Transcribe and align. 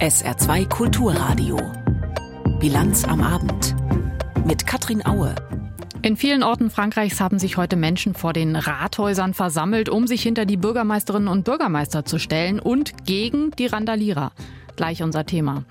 SR2 0.00 0.68
Kulturradio. 0.68 1.58
Bilanz 2.60 3.02
am 3.02 3.20
Abend. 3.20 3.74
Mit 4.46 4.64
Katrin 4.64 5.04
Aue. 5.04 5.34
In 6.02 6.16
vielen 6.16 6.44
Orten 6.44 6.70
Frankreichs 6.70 7.20
haben 7.20 7.40
sich 7.40 7.56
heute 7.56 7.74
Menschen 7.74 8.14
vor 8.14 8.32
den 8.32 8.54
Rathäusern 8.54 9.34
versammelt, 9.34 9.88
um 9.88 10.06
sich 10.06 10.22
hinter 10.22 10.46
die 10.46 10.56
Bürgermeisterinnen 10.56 11.26
und 11.26 11.42
Bürgermeister 11.42 12.04
zu 12.04 12.20
stellen 12.20 12.60
und 12.60 13.06
gegen 13.06 13.50
die 13.58 13.66
Randalierer. 13.66 14.30
Gleich 14.76 15.02
unser 15.02 15.26
Thema. 15.26 15.64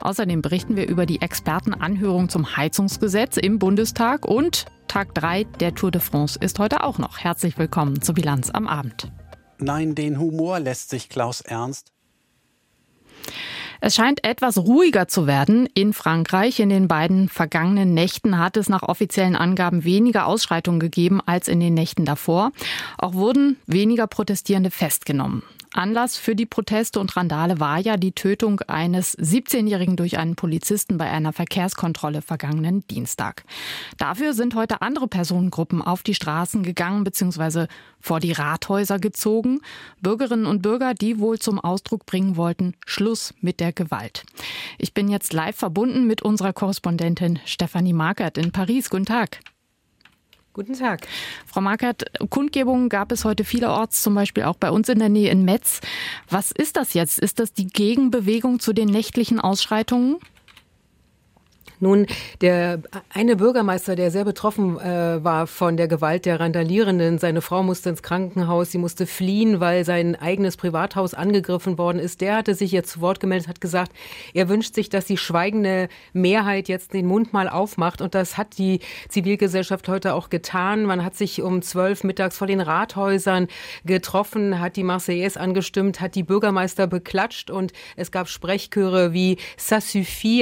Außerdem 0.00 0.40
berichten 0.40 0.76
wir 0.76 0.88
über 0.88 1.04
die 1.04 1.20
Expertenanhörung 1.20 2.30
zum 2.30 2.56
Heizungsgesetz 2.56 3.36
im 3.36 3.58
Bundestag 3.58 4.24
und 4.24 4.64
Tag 4.88 5.14
3 5.14 5.44
der 5.60 5.74
Tour 5.74 5.90
de 5.90 6.00
France 6.00 6.38
ist 6.40 6.58
heute 6.58 6.84
auch 6.84 6.96
noch. 6.96 7.18
Herzlich 7.18 7.58
willkommen 7.58 8.00
zur 8.00 8.14
Bilanz 8.14 8.48
am 8.48 8.66
Abend. 8.66 9.12
Nein, 9.58 9.94
den 9.94 10.18
Humor 10.18 10.58
lässt 10.58 10.88
sich 10.88 11.10
Klaus 11.10 11.42
Ernst 11.42 11.92
es 13.80 13.94
scheint 13.94 14.24
etwas 14.24 14.58
ruhiger 14.58 15.08
zu 15.08 15.26
werden 15.26 15.68
in 15.74 15.92
Frankreich. 15.92 16.60
In 16.60 16.68
den 16.68 16.88
beiden 16.88 17.28
vergangenen 17.28 17.94
Nächten 17.94 18.38
hat 18.38 18.56
es 18.56 18.68
nach 18.68 18.82
offiziellen 18.82 19.36
Angaben 19.36 19.84
weniger 19.84 20.26
Ausschreitungen 20.26 20.80
gegeben 20.80 21.20
als 21.24 21.48
in 21.48 21.60
den 21.60 21.74
Nächten 21.74 22.04
davor. 22.04 22.52
Auch 22.98 23.14
wurden 23.14 23.56
weniger 23.66 24.06
Protestierende 24.06 24.70
festgenommen. 24.70 25.42
Anlass 25.74 26.16
für 26.16 26.36
die 26.36 26.46
Proteste 26.46 27.00
und 27.00 27.16
Randale 27.16 27.58
war 27.58 27.78
ja 27.78 27.96
die 27.96 28.12
Tötung 28.12 28.60
eines 28.60 29.18
17-Jährigen 29.18 29.96
durch 29.96 30.18
einen 30.18 30.36
Polizisten 30.36 30.98
bei 30.98 31.10
einer 31.10 31.32
Verkehrskontrolle 31.32 32.22
vergangenen 32.22 32.86
Dienstag. 32.86 33.44
Dafür 33.98 34.34
sind 34.34 34.54
heute 34.54 34.82
andere 34.82 35.08
Personengruppen 35.08 35.82
auf 35.82 36.04
die 36.04 36.14
Straßen 36.14 36.62
gegangen 36.62 37.02
bzw. 37.02 37.66
vor 38.00 38.20
die 38.20 38.32
Rathäuser 38.32 39.00
gezogen. 39.00 39.60
Bürgerinnen 40.00 40.46
und 40.46 40.62
Bürger, 40.62 40.94
die 40.94 41.18
wohl 41.18 41.40
zum 41.40 41.58
Ausdruck 41.58 42.06
bringen 42.06 42.36
wollten, 42.36 42.74
Schluss 42.86 43.34
mit 43.40 43.58
der 43.58 43.72
Gewalt. 43.72 44.24
Ich 44.78 44.94
bin 44.94 45.08
jetzt 45.08 45.32
live 45.32 45.56
verbunden 45.56 46.06
mit 46.06 46.22
unserer 46.22 46.52
Korrespondentin 46.52 47.40
Stefanie 47.44 47.92
Markert 47.92 48.38
in 48.38 48.52
Paris. 48.52 48.90
Guten 48.90 49.06
Tag. 49.06 49.40
Guten 50.54 50.74
Tag. 50.74 51.08
Frau 51.46 51.60
Markert, 51.60 52.04
Kundgebungen 52.30 52.88
gab 52.88 53.10
es 53.10 53.24
heute 53.24 53.42
vielerorts, 53.42 54.02
zum 54.02 54.14
Beispiel 54.14 54.44
auch 54.44 54.54
bei 54.54 54.70
uns 54.70 54.88
in 54.88 55.00
der 55.00 55.08
Nähe 55.08 55.28
in 55.28 55.44
Metz. 55.44 55.80
Was 56.30 56.52
ist 56.52 56.76
das 56.76 56.94
jetzt? 56.94 57.18
Ist 57.18 57.40
das 57.40 57.52
die 57.52 57.66
Gegenbewegung 57.66 58.60
zu 58.60 58.72
den 58.72 58.88
nächtlichen 58.88 59.40
Ausschreitungen? 59.40 60.18
Nun, 61.80 62.06
der 62.40 62.80
eine 63.12 63.36
Bürgermeister, 63.36 63.96
der 63.96 64.10
sehr 64.10 64.24
betroffen 64.24 64.78
äh, 64.78 65.22
war 65.24 65.46
von 65.46 65.76
der 65.76 65.88
Gewalt 65.88 66.24
der 66.24 66.38
Randalierenden, 66.38 67.18
seine 67.18 67.40
Frau 67.40 67.62
musste 67.62 67.90
ins 67.90 68.02
Krankenhaus, 68.02 68.70
sie 68.70 68.78
musste 68.78 69.06
fliehen, 69.06 69.60
weil 69.60 69.84
sein 69.84 70.14
eigenes 70.14 70.56
Privathaus 70.56 71.14
angegriffen 71.14 71.76
worden 71.76 71.98
ist. 71.98 72.20
Der 72.20 72.36
hatte 72.36 72.54
sich 72.54 72.70
jetzt 72.70 72.92
zu 72.92 73.00
Wort 73.00 73.18
gemeldet, 73.18 73.48
hat 73.48 73.60
gesagt, 73.60 73.92
er 74.34 74.48
wünscht 74.48 74.74
sich, 74.74 74.88
dass 74.88 75.04
die 75.04 75.16
schweigende 75.16 75.88
Mehrheit 76.12 76.68
jetzt 76.68 76.94
den 76.94 77.06
Mund 77.06 77.32
mal 77.32 77.48
aufmacht. 77.48 78.00
Und 78.00 78.14
das 78.14 78.38
hat 78.38 78.58
die 78.58 78.80
Zivilgesellschaft 79.08 79.88
heute 79.88 80.14
auch 80.14 80.30
getan. 80.30 80.84
Man 80.84 81.04
hat 81.04 81.16
sich 81.16 81.42
um 81.42 81.60
zwölf 81.62 82.04
mittags 82.04 82.38
vor 82.38 82.46
den 82.46 82.60
Rathäusern 82.60 83.48
getroffen, 83.84 84.60
hat 84.60 84.76
die 84.76 84.84
Marseillaise 84.84 85.40
angestimmt, 85.40 86.00
hat 86.00 86.14
die 86.14 86.22
Bürgermeister 86.22 86.86
beklatscht 86.86 87.50
und 87.50 87.72
es 87.96 88.12
gab 88.12 88.28
Sprechchöre 88.28 89.12
wie 89.12 89.38
Ça 89.58 89.84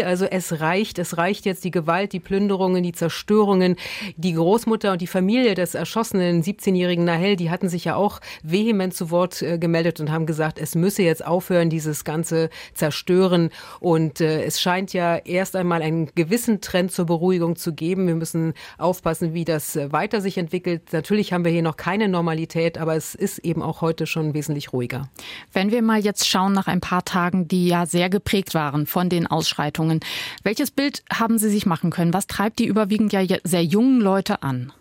also 0.04 0.26
es 0.26 0.60
reicht, 0.60 0.98
es 0.98 1.16
reicht 1.16 1.21
reicht 1.22 1.46
jetzt 1.46 1.62
die 1.62 1.70
Gewalt, 1.70 2.12
die 2.12 2.18
Plünderungen, 2.18 2.82
die 2.82 2.90
Zerstörungen. 2.90 3.76
Die 4.16 4.34
Großmutter 4.34 4.90
und 4.90 5.00
die 5.00 5.06
Familie 5.06 5.54
des 5.54 5.76
erschossenen 5.76 6.42
17-jährigen 6.42 7.04
Nahel, 7.04 7.36
die 7.36 7.48
hatten 7.48 7.68
sich 7.68 7.84
ja 7.84 7.94
auch 7.94 8.20
vehement 8.42 8.92
zu 8.92 9.12
Wort 9.12 9.40
äh, 9.40 9.56
gemeldet 9.56 10.00
und 10.00 10.10
haben 10.10 10.26
gesagt, 10.26 10.58
es 10.58 10.74
müsse 10.74 11.02
jetzt 11.04 11.24
aufhören, 11.24 11.70
dieses 11.70 12.04
ganze 12.04 12.50
Zerstören. 12.74 13.50
Und 13.78 14.20
äh, 14.20 14.42
es 14.42 14.60
scheint 14.60 14.92
ja 14.92 15.16
erst 15.16 15.54
einmal 15.54 15.80
einen 15.80 16.10
gewissen 16.16 16.60
Trend 16.60 16.90
zur 16.90 17.06
Beruhigung 17.06 17.54
zu 17.54 17.72
geben. 17.72 18.08
Wir 18.08 18.16
müssen 18.16 18.54
aufpassen, 18.78 19.32
wie 19.32 19.44
das 19.44 19.76
äh, 19.76 19.92
weiter 19.92 20.20
sich 20.20 20.38
entwickelt. 20.38 20.92
Natürlich 20.92 21.32
haben 21.32 21.44
wir 21.44 21.52
hier 21.52 21.62
noch 21.62 21.76
keine 21.76 22.08
Normalität, 22.08 22.78
aber 22.78 22.96
es 22.96 23.14
ist 23.14 23.38
eben 23.38 23.62
auch 23.62 23.80
heute 23.80 24.08
schon 24.08 24.34
wesentlich 24.34 24.72
ruhiger. 24.72 25.08
Wenn 25.52 25.70
wir 25.70 25.82
mal 25.82 26.00
jetzt 26.00 26.26
schauen 26.26 26.52
nach 26.52 26.66
ein 26.66 26.80
paar 26.80 27.04
Tagen, 27.04 27.46
die 27.46 27.68
ja 27.68 27.86
sehr 27.86 28.10
geprägt 28.10 28.54
waren 28.54 28.86
von 28.86 29.08
den 29.08 29.28
Ausschreitungen, 29.28 30.00
welches 30.42 30.72
Bild 30.72 31.04
haben 31.18 31.38
Sie 31.38 31.50
sich 31.50 31.66
machen 31.66 31.90
können? 31.90 32.14
Was 32.14 32.26
treibt 32.26 32.58
die 32.58 32.66
überwiegend 32.66 33.12
ja 33.12 33.22
sehr 33.44 33.64
jungen 33.64 34.00
Leute 34.00 34.42
an? 34.42 34.72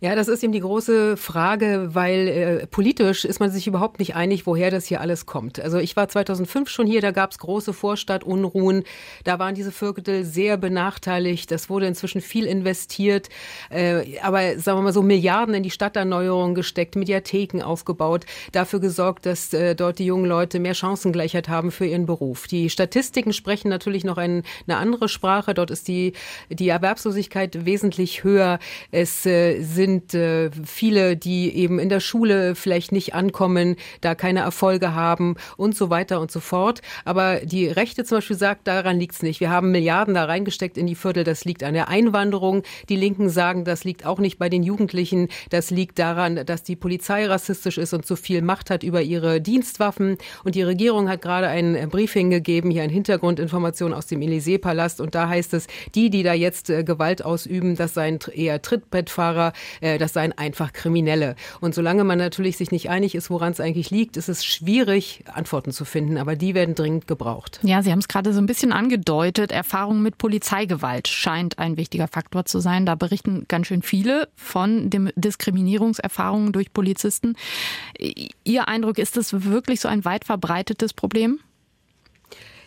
Ja, 0.00 0.14
das 0.14 0.28
ist 0.28 0.44
eben 0.44 0.52
die 0.52 0.60
große 0.60 1.16
Frage, 1.16 1.88
weil 1.92 2.28
äh, 2.28 2.66
politisch 2.68 3.24
ist 3.24 3.40
man 3.40 3.50
sich 3.50 3.66
überhaupt 3.66 3.98
nicht 3.98 4.14
einig, 4.14 4.46
woher 4.46 4.70
das 4.70 4.86
hier 4.86 5.00
alles 5.00 5.26
kommt. 5.26 5.58
Also 5.58 5.78
ich 5.78 5.96
war 5.96 6.08
2005 6.08 6.68
schon 6.68 6.86
hier, 6.86 7.00
da 7.00 7.10
gab 7.10 7.32
es 7.32 7.38
große 7.38 7.72
Vorstadtunruhen, 7.72 8.84
da 9.24 9.40
waren 9.40 9.56
diese 9.56 9.72
Viertel 9.72 10.24
sehr 10.24 10.56
benachteiligt, 10.56 11.50
das 11.50 11.68
wurde 11.68 11.88
inzwischen 11.88 12.20
viel 12.20 12.46
investiert, 12.46 13.28
äh, 13.70 14.20
aber 14.22 14.60
sagen 14.60 14.78
wir 14.78 14.82
mal 14.82 14.92
so 14.92 15.02
Milliarden 15.02 15.52
in 15.52 15.64
die 15.64 15.72
Stadterneuerung 15.72 16.54
gesteckt, 16.54 16.94
Mediatheken 16.94 17.62
aufgebaut, 17.64 18.24
dafür 18.52 18.78
gesorgt, 18.78 19.26
dass 19.26 19.52
äh, 19.52 19.74
dort 19.74 19.98
die 19.98 20.06
jungen 20.06 20.26
Leute 20.26 20.60
mehr 20.60 20.74
Chancengleichheit 20.74 21.48
haben 21.48 21.72
für 21.72 21.86
ihren 21.86 22.06
Beruf. 22.06 22.46
Die 22.46 22.70
Statistiken 22.70 23.32
sprechen 23.32 23.68
natürlich 23.68 24.04
noch 24.04 24.16
ein, 24.16 24.44
eine 24.68 24.76
andere 24.76 25.08
Sprache, 25.08 25.54
dort 25.54 25.72
ist 25.72 25.88
die, 25.88 26.12
die 26.50 26.68
Erwerbslosigkeit 26.68 27.64
wesentlich 27.66 28.22
höher, 28.22 28.60
es 28.92 29.26
äh, 29.26 29.60
sind 29.60 29.87
sind 29.88 30.12
äh, 30.12 30.50
viele, 30.66 31.16
die 31.16 31.54
eben 31.56 31.78
in 31.78 31.88
der 31.88 32.00
Schule 32.00 32.54
vielleicht 32.54 32.92
nicht 32.92 33.14
ankommen, 33.14 33.76
da 34.02 34.14
keine 34.14 34.40
Erfolge 34.40 34.94
haben 34.94 35.36
und 35.56 35.74
so 35.74 35.88
weiter 35.88 36.20
und 36.20 36.30
so 36.30 36.40
fort. 36.40 36.82
Aber 37.06 37.36
die 37.36 37.68
Rechte 37.68 38.04
zum 38.04 38.18
Beispiel 38.18 38.36
sagt, 38.36 38.66
daran 38.66 38.98
liegt 38.98 39.14
es 39.14 39.22
nicht. 39.22 39.40
Wir 39.40 39.48
haben 39.48 39.70
Milliarden 39.70 40.14
da 40.14 40.26
reingesteckt 40.26 40.76
in 40.76 40.86
die 40.86 40.94
Viertel, 40.94 41.24
das 41.24 41.46
liegt 41.46 41.62
an 41.62 41.72
der 41.72 41.88
Einwanderung. 41.88 42.64
Die 42.90 42.96
Linken 42.96 43.30
sagen, 43.30 43.64
das 43.64 43.84
liegt 43.84 44.04
auch 44.04 44.18
nicht 44.18 44.38
bei 44.38 44.50
den 44.50 44.62
Jugendlichen, 44.62 45.28
das 45.48 45.70
liegt 45.70 45.98
daran, 45.98 46.44
dass 46.44 46.62
die 46.62 46.76
Polizei 46.76 47.26
rassistisch 47.26 47.78
ist 47.78 47.94
und 47.94 48.04
zu 48.04 48.16
viel 48.16 48.42
Macht 48.42 48.68
hat 48.68 48.82
über 48.82 49.00
ihre 49.00 49.40
Dienstwaffen. 49.40 50.18
Und 50.44 50.54
die 50.54 50.62
Regierung 50.62 51.08
hat 51.08 51.22
gerade 51.22 51.48
ein 51.48 51.88
Briefing 51.88 52.28
gegeben, 52.28 52.70
hier 52.70 52.82
ein 52.82 52.90
Hintergrundinformation 52.90 53.94
aus 53.94 54.06
dem 54.06 54.20
Élysée-Palast. 54.20 55.00
Und 55.00 55.14
da 55.14 55.28
heißt 55.28 55.54
es, 55.54 55.66
die, 55.94 56.10
die 56.10 56.22
da 56.22 56.34
jetzt 56.34 56.68
äh, 56.68 56.84
Gewalt 56.84 57.24
ausüben, 57.24 57.74
das 57.74 57.94
seien 57.94 58.18
eher 58.34 58.60
Trittbettfahrer, 58.60 59.54
äh, 59.80 59.98
das 59.98 60.12
seien 60.12 60.32
einfach 60.36 60.72
Kriminelle. 60.72 61.36
Und 61.60 61.74
solange 61.74 62.04
man 62.04 62.18
natürlich 62.18 62.56
sich 62.56 62.70
nicht 62.70 62.90
einig 62.90 63.14
ist, 63.14 63.30
woran 63.30 63.52
es 63.52 63.60
eigentlich 63.60 63.90
liegt, 63.90 64.16
ist 64.16 64.28
es 64.28 64.44
schwierig, 64.44 65.24
Antworten 65.32 65.72
zu 65.72 65.84
finden. 65.84 66.18
Aber 66.18 66.36
die 66.36 66.54
werden 66.54 66.74
dringend 66.74 67.06
gebraucht. 67.06 67.60
Ja, 67.62 67.82
Sie 67.82 67.92
haben 67.92 67.98
es 67.98 68.08
gerade 68.08 68.32
so 68.32 68.40
ein 68.40 68.46
bisschen 68.46 68.72
angedeutet. 68.72 69.52
Erfahrung 69.52 70.02
mit 70.02 70.18
Polizeigewalt 70.18 71.08
scheint 71.08 71.58
ein 71.58 71.76
wichtiger 71.76 72.08
Faktor 72.08 72.44
zu 72.44 72.60
sein. 72.60 72.86
Da 72.86 72.94
berichten 72.94 73.46
ganz 73.48 73.66
schön 73.66 73.82
viele 73.82 74.28
von 74.36 74.90
dem 74.90 75.10
Diskriminierungserfahrungen 75.16 76.52
durch 76.52 76.72
Polizisten. 76.72 77.34
Ihr 78.44 78.68
Eindruck, 78.68 78.98
ist 78.98 79.16
das 79.16 79.44
wirklich 79.44 79.80
so 79.80 79.88
ein 79.88 80.04
weit 80.04 80.24
verbreitetes 80.24 80.94
Problem? 80.94 81.40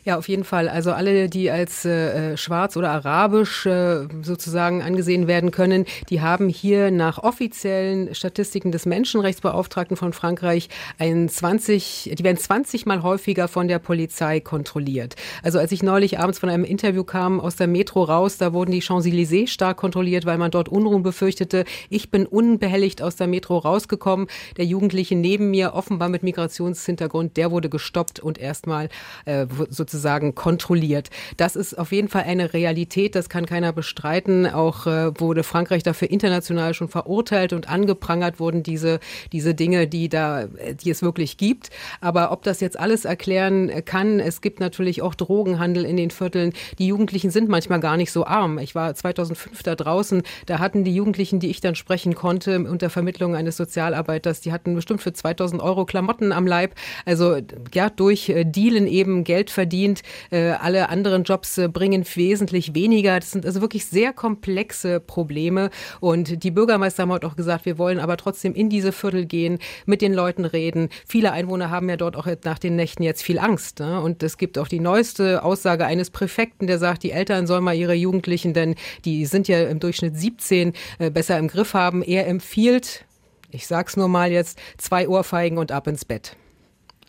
Ja, 0.03 0.17
auf 0.17 0.27
jeden 0.27 0.43
Fall. 0.43 0.67
Also 0.67 0.93
alle, 0.93 1.29
die 1.29 1.51
als 1.51 1.85
äh, 1.85 2.35
schwarz 2.35 2.75
oder 2.75 2.89
arabisch 2.89 3.67
äh, 3.67 4.07
sozusagen 4.23 4.81
angesehen 4.81 5.27
werden 5.27 5.51
können, 5.51 5.85
die 6.09 6.21
haben 6.21 6.49
hier 6.49 6.89
nach 6.89 7.19
offiziellen 7.19 8.15
Statistiken 8.15 8.71
des 8.71 8.87
Menschenrechtsbeauftragten 8.87 9.95
von 9.97 10.11
Frankreich 10.13 10.69
ein 10.97 11.29
20, 11.29 12.15
die 12.17 12.23
werden 12.23 12.37
20 12.37 12.87
mal 12.87 13.03
häufiger 13.03 13.47
von 13.47 13.67
der 13.67 13.77
Polizei 13.77 14.39
kontrolliert. 14.39 15.15
Also 15.43 15.59
als 15.59 15.71
ich 15.71 15.83
neulich 15.83 16.17
abends 16.17 16.39
von 16.39 16.49
einem 16.49 16.63
Interview 16.63 17.03
kam 17.03 17.39
aus 17.39 17.55
der 17.55 17.67
Metro 17.67 18.03
raus, 18.03 18.37
da 18.37 18.53
wurden 18.53 18.71
die 18.71 18.81
Champs-Élysées 18.81 19.49
stark 19.49 19.77
kontrolliert, 19.77 20.25
weil 20.25 20.39
man 20.39 20.49
dort 20.49 20.67
Unruhen 20.67 21.03
befürchtete. 21.03 21.63
Ich 21.89 22.09
bin 22.09 22.25
unbehelligt 22.25 23.03
aus 23.03 23.17
der 23.17 23.27
Metro 23.27 23.59
rausgekommen. 23.59 24.25
Der 24.57 24.65
Jugendliche 24.65 25.15
neben 25.15 25.51
mir, 25.51 25.73
offenbar 25.75 26.09
mit 26.09 26.23
Migrationshintergrund, 26.23 27.37
der 27.37 27.51
wurde 27.51 27.69
gestoppt 27.69 28.19
und 28.19 28.39
erstmal 28.39 28.89
äh, 29.25 29.45
sozusagen 29.69 29.90
sozusagen 29.91 30.35
kontrolliert. 30.35 31.09
Das 31.37 31.55
ist 31.55 31.77
auf 31.77 31.91
jeden 31.91 32.07
Fall 32.07 32.23
eine 32.23 32.53
Realität, 32.53 33.15
das 33.15 33.29
kann 33.29 33.45
keiner 33.45 33.73
bestreiten. 33.73 34.47
Auch 34.47 34.87
äh, 34.87 35.19
wurde 35.19 35.43
Frankreich 35.43 35.83
dafür 35.83 36.09
international 36.09 36.73
schon 36.73 36.87
verurteilt 36.87 37.53
und 37.53 37.69
angeprangert 37.69 38.39
wurden 38.39 38.63
diese, 38.63 38.99
diese 39.31 39.53
Dinge, 39.53 39.87
die 39.87 40.09
da, 40.09 40.45
die 40.45 40.89
es 40.89 41.01
wirklich 41.01 41.37
gibt. 41.37 41.69
Aber 41.99 42.31
ob 42.31 42.43
das 42.43 42.61
jetzt 42.61 42.79
alles 42.79 43.05
erklären 43.05 43.69
kann, 43.85 44.19
es 44.19 44.41
gibt 44.41 44.59
natürlich 44.59 45.01
auch 45.01 45.13
Drogenhandel 45.13 45.85
in 45.85 45.97
den 45.97 46.11
Vierteln. 46.11 46.53
Die 46.79 46.87
Jugendlichen 46.87 47.31
sind 47.31 47.49
manchmal 47.49 47.79
gar 47.79 47.97
nicht 47.97 48.11
so 48.11 48.25
arm. 48.25 48.57
Ich 48.57 48.73
war 48.73 48.95
2005 48.95 49.63
da 49.63 49.75
draußen, 49.75 50.23
da 50.45 50.59
hatten 50.59 50.83
die 50.83 50.95
Jugendlichen, 50.95 51.39
die 51.39 51.49
ich 51.49 51.61
dann 51.61 51.75
sprechen 51.75 52.15
konnte, 52.15 52.59
unter 52.59 52.89
Vermittlung 52.89 53.35
eines 53.35 53.57
Sozialarbeiters, 53.57 54.41
die 54.41 54.51
hatten 54.51 54.75
bestimmt 54.75 55.01
für 55.01 55.13
2000 55.13 55.61
Euro 55.61 55.85
Klamotten 55.85 56.31
am 56.31 56.47
Leib. 56.47 56.75
Also 57.05 57.37
ja, 57.73 57.89
durch 57.89 58.29
äh, 58.29 58.45
Dealen 58.45 58.87
eben 58.87 59.23
Geld 59.23 59.49
verdienen 59.49 59.80
verdient. 59.81 60.01
Äh, 60.31 60.51
alle 60.51 60.89
anderen 60.89 61.23
Jobs 61.23 61.57
äh, 61.57 61.67
bringen 61.67 62.05
wesentlich 62.15 62.75
weniger. 62.75 63.19
Das 63.19 63.31
sind 63.31 63.45
also 63.45 63.61
wirklich 63.61 63.85
sehr 63.85 64.13
komplexe 64.13 64.99
Probleme. 64.99 65.69
Und 65.99 66.43
die 66.43 66.51
Bürgermeister 66.51 67.03
haben 67.03 67.11
heute 67.11 67.27
auch 67.27 67.35
gesagt, 67.35 67.65
wir 67.65 67.77
wollen 67.77 67.99
aber 67.99 68.17
trotzdem 68.17 68.53
in 68.53 68.69
diese 68.69 68.91
Viertel 68.91 69.25
gehen, 69.25 69.59
mit 69.85 70.01
den 70.01 70.13
Leuten 70.13 70.45
reden. 70.45 70.89
Viele 71.07 71.31
Einwohner 71.31 71.69
haben 71.69 71.89
ja 71.89 71.97
dort 71.97 72.15
auch 72.15 72.27
nach 72.43 72.59
den 72.59 72.75
Nächten 72.75 73.03
jetzt 73.03 73.23
viel 73.23 73.39
Angst. 73.39 73.79
Ne? 73.79 74.01
Und 74.01 74.23
es 74.23 74.37
gibt 74.37 74.57
auch 74.57 74.67
die 74.67 74.79
neueste 74.79 75.43
Aussage 75.43 75.85
eines 75.85 76.09
Präfekten, 76.09 76.67
der 76.67 76.77
sagt, 76.77 77.03
die 77.03 77.11
Eltern 77.11 77.47
sollen 77.47 77.63
mal 77.63 77.75
ihre 77.75 77.93
Jugendlichen, 77.93 78.53
denn 78.53 78.75
die 79.05 79.25
sind 79.25 79.47
ja 79.47 79.63
im 79.63 79.79
Durchschnitt 79.79 80.17
17, 80.17 80.73
äh, 80.99 81.09
besser 81.09 81.37
im 81.37 81.47
Griff 81.47 81.73
haben. 81.73 82.03
Er 82.03 82.27
empfiehlt, 82.27 83.05
ich 83.49 83.67
sag's 83.67 83.97
nur 83.97 84.07
mal 84.07 84.31
jetzt, 84.31 84.59
zwei 84.77 85.07
Ohrfeigen 85.07 85.57
und 85.57 85.71
ab 85.71 85.87
ins 85.87 86.05
Bett. 86.05 86.35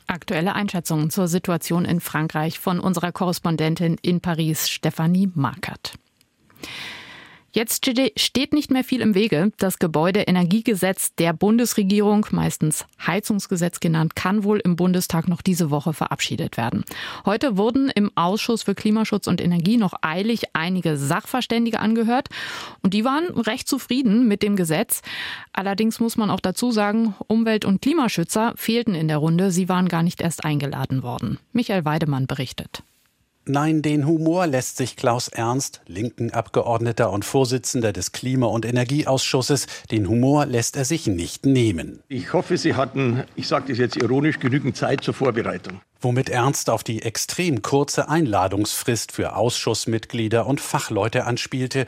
Aktuelle 0.07 0.55
Einschätzungen 0.55 1.11
zur 1.11 1.29
Situation 1.29 1.85
in 1.85 2.01
Frankreich 2.01 2.59
von 2.59 2.81
unserer 2.81 3.13
Korrespondentin 3.13 3.97
in 4.03 4.21
Paris, 4.21 4.69
Stefanie 4.69 5.31
Markert. 5.35 5.95
Jetzt 7.55 7.85
steht 8.17 8.55
nicht 8.55 8.71
mehr 8.71 8.83
viel 8.83 9.03
im 9.03 9.15
Wege. 9.15 9.53
Das 9.59 9.79
Gebäudeenergiegesetz 9.79 11.15
der 11.17 11.35
Bundesregierung, 11.35 12.25
meistens 12.31 12.87
Heizungsgesetz 13.07 13.79
genannt, 13.79 14.17
kann 14.17 14.43
wohl 14.43 14.59
im 14.61 14.75
Bundestag 14.75 15.29
noch 15.29 15.43
diese 15.43 15.71
Woche 15.71 15.93
verabschiedet 15.93 16.57
werden. 16.57 16.83
Heute 17.27 17.59
wurden 17.59 17.91
im 17.91 18.11
Ausschuss 18.15 18.63
für 18.63 18.75
Klimaschutz 18.75 19.27
und 19.27 19.43
Energie 19.43 19.77
noch 19.77 19.93
eilig 20.01 20.45
einige 20.55 20.97
Sachverständige 20.97 21.79
angehört 21.81 22.29
und 22.81 22.95
die 22.95 23.05
waren 23.05 23.27
recht 23.39 23.69
zufrieden 23.69 24.27
mit 24.29 24.43
dem 24.43 24.57
Gesetz. 24.57 25.03
Allerdings 25.53 26.01
muss 26.01 26.17
man 26.17 26.31
auch 26.31 26.41
dazu 26.41 26.71
sagen, 26.71 27.15
Umwelt- 27.27 27.67
und 27.67 27.83
Klimaschützer 27.83 28.55
fehlten 28.57 28.95
in 28.95 29.09
der 29.09 29.19
Runde. 29.19 29.51
Sie 29.51 29.69
waren 29.69 29.89
gar 29.89 30.03
nicht 30.03 30.23
erst 30.23 30.47
eingeladen 30.47 31.03
worden. 31.03 31.39
Michael 31.53 31.85
Weidemann 31.85 32.27
berichtet. 32.27 32.83
Nein, 33.45 33.83
den 33.83 34.07
Humor 34.07 34.47
lässt 34.47 34.77
sich 34.77 34.95
Klaus 34.95 35.27
Ernst, 35.27 35.81
linken 35.89 36.31
Abgeordneter 36.31 37.11
und 37.11 37.25
Vorsitzender 37.25 37.93
des 37.93 38.13
Klima- 38.13 38.47
und 38.47 38.65
Energieausschusses, 38.65 39.67
den 39.91 40.09
Humor 40.09 40.47
lässt 40.47 40.77
er 40.77 40.85
sich 40.85 41.09
nicht 41.09 41.45
nehmen. 41.45 42.05
Ich 42.07 42.33
hoffe, 42.33 42.57
Sie 42.57 42.77
hatten, 42.77 43.25
ich 43.35 43.49
sage 43.49 43.65
das 43.69 43.79
jetzt 43.79 43.97
ironisch, 43.97 44.39
genügend 44.39 44.77
Zeit 44.77 45.03
zur 45.03 45.15
Vorbereitung. 45.15 45.81
Womit 46.01 46.29
Ernst 46.29 46.71
auf 46.71 46.85
die 46.85 47.03
extrem 47.03 47.63
kurze 47.63 48.09
Einladungsfrist 48.09 49.11
für 49.11 49.35
Ausschussmitglieder 49.35 50.47
und 50.47 50.61
Fachleute 50.61 51.25
anspielte, 51.25 51.87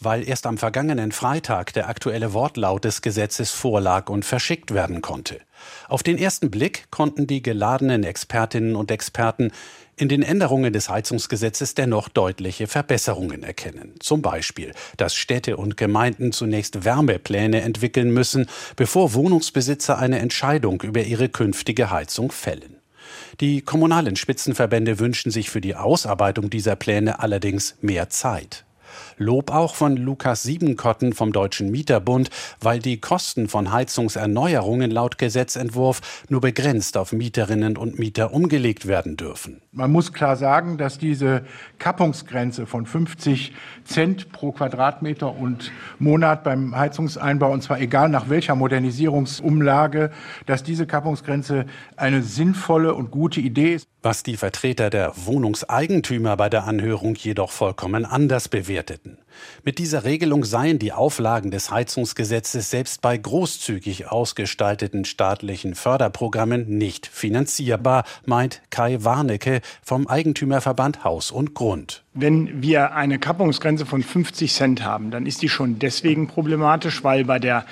weil 0.00 0.28
erst 0.28 0.46
am 0.46 0.58
vergangenen 0.58 1.12
Freitag 1.12 1.72
der 1.72 1.88
aktuelle 1.88 2.32
Wortlaut 2.32 2.84
des 2.84 3.00
Gesetzes 3.00 3.50
vorlag 3.50 4.10
und 4.10 4.24
verschickt 4.24 4.74
werden 4.74 5.02
konnte. 5.02 5.40
Auf 5.88 6.02
den 6.02 6.18
ersten 6.18 6.50
Blick 6.50 6.90
konnten 6.90 7.26
die 7.26 7.42
geladenen 7.42 8.04
Expertinnen 8.04 8.76
und 8.76 8.90
Experten 8.90 9.52
in 9.96 10.08
den 10.08 10.22
Änderungen 10.22 10.72
des 10.72 10.90
Heizungsgesetzes 10.90 11.74
dennoch 11.74 12.08
deutliche 12.08 12.66
Verbesserungen 12.66 13.42
erkennen. 13.42 13.94
Zum 13.98 14.20
Beispiel, 14.20 14.72
dass 14.98 15.14
Städte 15.14 15.56
und 15.56 15.76
Gemeinden 15.76 16.32
zunächst 16.32 16.84
Wärmepläne 16.84 17.62
entwickeln 17.62 18.10
müssen, 18.10 18.46
bevor 18.76 19.14
Wohnungsbesitzer 19.14 19.98
eine 19.98 20.18
Entscheidung 20.18 20.82
über 20.82 21.02
ihre 21.02 21.30
künftige 21.30 21.90
Heizung 21.90 22.30
fällen. 22.30 22.76
Die 23.40 23.62
kommunalen 23.62 24.16
Spitzenverbände 24.16 24.98
wünschen 24.98 25.30
sich 25.30 25.50
für 25.50 25.60
die 25.60 25.74
Ausarbeitung 25.74 26.50
dieser 26.50 26.76
Pläne 26.76 27.20
allerdings 27.20 27.76
mehr 27.80 28.10
Zeit. 28.10 28.64
Lob 29.18 29.50
auch 29.50 29.74
von 29.74 29.96
Lukas 29.96 30.42
Siebenkotten 30.42 31.12
vom 31.14 31.32
Deutschen 31.32 31.70
Mieterbund, 31.70 32.30
weil 32.60 32.80
die 32.80 33.00
Kosten 33.00 33.48
von 33.48 33.72
Heizungserneuerungen 33.72 34.90
laut 34.90 35.16
Gesetzentwurf 35.16 36.24
nur 36.28 36.40
begrenzt 36.40 36.96
auf 36.96 37.12
Mieterinnen 37.12 37.76
und 37.76 37.98
Mieter 37.98 38.32
umgelegt 38.32 38.86
werden 38.86 39.16
dürfen. 39.16 39.62
Man 39.72 39.92
muss 39.92 40.12
klar 40.12 40.36
sagen, 40.36 40.78
dass 40.78 40.98
diese 40.98 41.44
Kappungsgrenze 41.78 42.66
von 42.66 42.86
50 42.86 43.54
Cent 43.84 44.32
pro 44.32 44.52
Quadratmeter 44.52 45.34
und 45.34 45.70
Monat 45.98 46.44
beim 46.44 46.76
Heizungseinbau, 46.76 47.52
und 47.52 47.62
zwar 47.62 47.80
egal 47.80 48.08
nach 48.08 48.28
welcher 48.28 48.54
Modernisierungsumlage, 48.54 50.10
dass 50.46 50.62
diese 50.62 50.86
Kappungsgrenze 50.86 51.66
eine 51.96 52.22
sinnvolle 52.22 52.94
und 52.94 53.10
gute 53.10 53.40
Idee 53.40 53.74
ist. 53.74 53.88
Was 54.02 54.22
die 54.22 54.36
Vertreter 54.36 54.88
der 54.88 55.12
Wohnungseigentümer 55.16 56.36
bei 56.36 56.48
der 56.48 56.64
Anhörung 56.64 57.14
jedoch 57.16 57.50
vollkommen 57.50 58.04
anders 58.04 58.48
bewerteten. 59.06 59.18
Mit 59.64 59.78
dieser 59.78 60.04
Regelung 60.04 60.44
seien 60.44 60.78
die 60.78 60.92
Auflagen 60.92 61.50
des 61.50 61.70
Heizungsgesetzes 61.70 62.70
selbst 62.70 63.02
bei 63.02 63.16
großzügig 63.16 64.08
ausgestalteten 64.08 65.04
staatlichen 65.04 65.74
Förderprogrammen 65.74 66.78
nicht 66.78 67.06
finanzierbar, 67.06 68.04
meint 68.24 68.62
Kai 68.70 68.98
Warnecke 69.00 69.60
vom 69.82 70.06
Eigentümerverband 70.06 71.04
Haus 71.04 71.30
und 71.30 71.54
Grund. 71.54 72.04
Wenn 72.14 72.62
wir 72.62 72.94
eine 72.94 73.18
Kappungsgrenze 73.18 73.86
von 73.86 74.02
50 74.02 74.52
Cent 74.52 74.84
haben, 74.84 75.10
dann 75.10 75.26
ist 75.26 75.42
die 75.42 75.48
schon 75.48 75.78
deswegen 75.78 76.28
problematisch, 76.28 77.04
weil 77.04 77.24
bei 77.24 77.38
der 77.38 77.66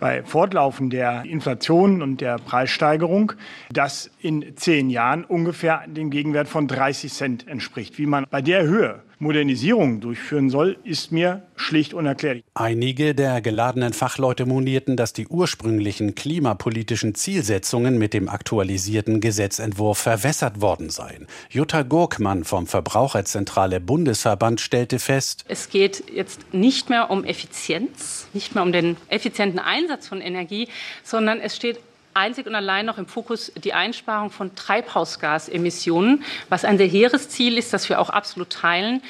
bei 0.00 0.24
Fortlaufen 0.24 0.90
der 0.90 1.24
Inflation 1.24 2.02
und 2.02 2.20
der 2.20 2.36
Preissteigerung 2.38 3.32
das 3.70 4.10
in 4.20 4.56
zehn 4.56 4.90
Jahren 4.90 5.24
ungefähr 5.24 5.84
dem 5.86 6.10
Gegenwert 6.10 6.48
von 6.48 6.66
30 6.66 7.12
Cent 7.12 7.48
entspricht. 7.48 7.96
Wie 7.96 8.06
man 8.06 8.26
bei 8.28 8.42
der 8.42 8.64
Höhe 8.64 9.02
Modernisierung 9.18 10.00
durchführen 10.00 10.50
soll, 10.50 10.76
ist 10.84 11.12
mir 11.12 11.42
schlicht 11.56 11.94
unerklärlich. 11.94 12.44
Einige 12.54 13.14
der 13.14 13.40
geladenen 13.40 13.92
Fachleute 13.92 14.46
monierten, 14.46 14.96
dass 14.96 15.12
die 15.12 15.26
ursprünglichen 15.26 16.14
klimapolitischen 16.14 17.14
Zielsetzungen 17.14 17.98
mit 17.98 18.14
dem 18.14 18.28
aktualisierten 18.28 19.20
Gesetzentwurf 19.20 19.98
verwässert 19.98 20.60
worden 20.60 20.90
seien. 20.90 21.26
Jutta 21.50 21.82
Gurkmann 21.82 22.44
vom 22.44 22.66
Verbraucherzentrale 22.66 23.80
Bundesverband 23.80 24.60
stellte 24.60 24.98
fest, 24.98 25.44
es 25.48 25.68
geht 25.68 26.04
jetzt 26.12 26.52
nicht 26.52 26.90
mehr 26.90 27.10
um 27.10 27.24
Effizienz, 27.24 28.28
nicht 28.32 28.54
mehr 28.54 28.62
um 28.64 28.72
den 28.72 28.96
effizienten 29.08 29.58
Einsatz 29.58 30.08
von 30.08 30.20
Energie, 30.20 30.68
sondern 31.02 31.40
es 31.40 31.56
steht 31.56 31.78
einzig 32.14 32.46
und 32.46 32.54
allein 32.54 32.86
noch 32.86 32.98
im 32.98 33.06
Fokus 33.06 33.52
die 33.56 33.72
Einsparung 33.72 34.30
von 34.30 34.54
Treibhausgasemissionen, 34.54 36.24
was 36.48 36.64
ein 36.64 36.78
sehr 36.78 36.86
hehres 36.86 37.28
Ziel 37.28 37.58
ist, 37.58 37.72
das 37.72 37.88
wir 37.88 38.00
auch 38.00 38.10
absolut 38.10 38.50
teilen. 38.50 39.02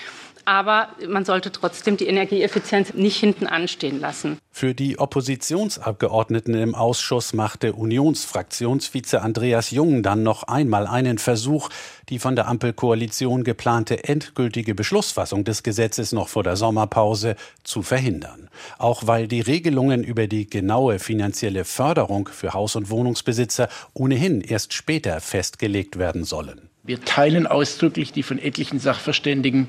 Aber 0.44 0.88
man 1.08 1.24
sollte 1.24 1.52
trotzdem 1.52 1.96
die 1.96 2.06
Energieeffizienz 2.06 2.94
nicht 2.94 3.16
hinten 3.16 3.46
anstehen 3.46 4.00
lassen. 4.00 4.38
Für 4.50 4.74
die 4.74 4.98
Oppositionsabgeordneten 4.98 6.54
im 6.54 6.74
Ausschuss 6.74 7.32
machte 7.32 7.72
Unionsfraktionsvize 7.72 9.20
Andreas 9.20 9.70
Jung 9.70 10.02
dann 10.02 10.22
noch 10.22 10.44
einmal 10.44 10.86
einen 10.86 11.18
Versuch, 11.18 11.70
die 12.08 12.18
von 12.18 12.36
der 12.36 12.46
Ampelkoalition 12.46 13.42
geplante 13.42 14.04
endgültige 14.04 14.74
Beschlussfassung 14.74 15.44
des 15.44 15.62
Gesetzes 15.62 16.12
noch 16.12 16.28
vor 16.28 16.42
der 16.42 16.56
Sommerpause 16.56 17.36
zu 17.64 17.82
verhindern. 17.82 18.48
Auch 18.78 19.06
weil 19.06 19.26
die 19.26 19.40
Regelungen 19.40 20.04
über 20.04 20.26
die 20.26 20.48
genaue 20.48 20.98
finanzielle 20.98 21.64
Förderung 21.64 22.28
für 22.28 22.52
Haus- 22.52 22.76
und 22.76 22.90
Wohnungsbesitzer 22.90 23.68
ohnehin 23.92 24.40
erst 24.40 24.72
später 24.72 25.20
festgelegt 25.20 25.98
werden 25.98 26.24
sollen. 26.24 26.68
Wir 26.86 27.00
teilen 27.00 27.46
ausdrücklich 27.46 28.12
die 28.12 28.22
von 28.22 28.38
etlichen 28.38 28.78
Sachverständigen 28.78 29.68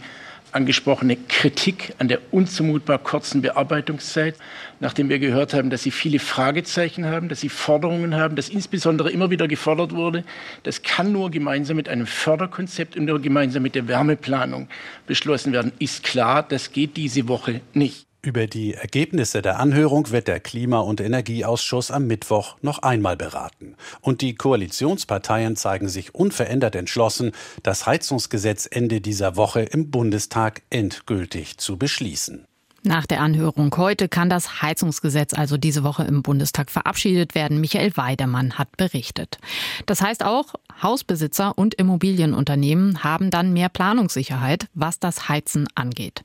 angesprochene 0.56 1.18
Kritik 1.28 1.94
an 2.00 2.08
der 2.08 2.20
unzumutbar 2.32 2.98
kurzen 2.98 3.42
Bearbeitungszeit, 3.42 4.36
nachdem 4.80 5.10
wir 5.10 5.20
gehört 5.20 5.54
haben, 5.54 5.70
dass 5.70 5.84
Sie 5.84 5.92
viele 5.92 6.20
Fragezeichen 6.20 7.06
haben, 7.06 7.30
dass 7.30 7.42
Sie 7.42 7.50
Forderungen 7.50 8.16
haben, 8.16 8.36
dass 8.36 8.50
insbesondere 8.50 9.12
immer 9.12 9.30
wieder 9.30 9.48
gefordert 9.48 9.92
wurde, 9.92 10.24
das 10.64 10.82
kann 10.82 11.12
nur 11.12 11.30
gemeinsam 11.30 11.76
mit 11.76 11.90
einem 11.90 12.08
Förderkonzept 12.08 12.96
und 12.96 13.06
nur 13.06 13.22
gemeinsam 13.22 13.64
mit 13.64 13.76
der 13.76 13.88
Wärmeplanung 13.88 14.70
beschlossen 15.06 15.52
werden, 15.52 15.74
ist 15.80 16.04
klar, 16.04 16.42
das 16.42 16.72
geht 16.72 16.98
diese 16.98 17.28
Woche 17.28 17.62
nicht. 17.74 18.05
Über 18.26 18.48
die 18.48 18.74
Ergebnisse 18.74 19.44
der 19.44 19.60
Anhörung 19.60 20.10
wird 20.10 20.28
der 20.28 20.40
Klima- 20.40 20.80
und 20.80 21.00
Energieausschuss 21.00 21.92
am 21.92 22.08
Mittwoch 22.08 22.58
noch 22.64 22.80
einmal 22.80 23.16
beraten. 23.16 23.76
Und 24.02 24.22
die 24.22 24.34
Koalitionsparteien 24.34 25.56
zeigen 25.56 25.88
sich 25.90 26.16
unverändert 26.16 26.74
entschlossen, 26.74 27.34
das 27.62 27.86
Heizungsgesetz 27.86 28.68
Ende 28.70 29.00
dieser 29.00 29.36
Woche 29.36 29.62
im 29.62 29.92
Bundestag 29.92 30.64
endgültig 30.72 31.60
zu 31.60 31.78
beschließen. 31.78 32.48
Nach 32.82 33.06
der 33.06 33.22
Anhörung 33.22 33.76
heute 33.78 34.08
kann 34.08 34.30
das 34.30 34.64
Heizungsgesetz 34.64 35.36
also 35.36 35.58
diese 35.58 35.84
Woche 35.84 36.04
im 36.04 36.24
Bundestag 36.24 36.72
verabschiedet 36.72 37.36
werden. 37.36 37.62
Michael 37.62 37.96
Weidemann 37.96 38.58
hat 38.60 38.76
berichtet. 38.76 39.38
Das 39.86 40.02
heißt 40.02 40.24
auch, 40.24 40.56
Hausbesitzer 40.82 41.58
und 41.58 41.76
Immobilienunternehmen 41.76 43.04
haben 43.04 43.30
dann 43.30 43.54
mehr 43.54 43.70
Planungssicherheit, 43.70 44.68
was 44.74 45.00
das 45.00 45.30
Heizen 45.30 45.68
angeht. 45.76 46.24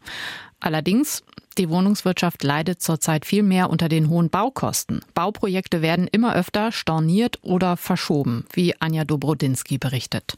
Allerdings, 0.61 1.23
die 1.59 1.69
Wohnungswirtschaft 1.69 2.43
leidet 2.43 2.81
zurzeit 2.81 3.27
viel 3.27 3.43
mehr 3.43 3.71
unter 3.71 3.89
den 3.89 4.09
hohen 4.09 4.31
Baukosten. 4.31 5.01
Bauprojekte 5.15 5.83
werden 5.83 6.09
immer 6.11 6.35
öfter 6.35 6.73
storniert 6.73 7.39
oder 7.43 7.77
verschoben, 7.77 8.45
wie 8.53 8.81
Anja 8.81 9.05
Dobrodinsky 9.05 9.79
berichtet. 9.79 10.37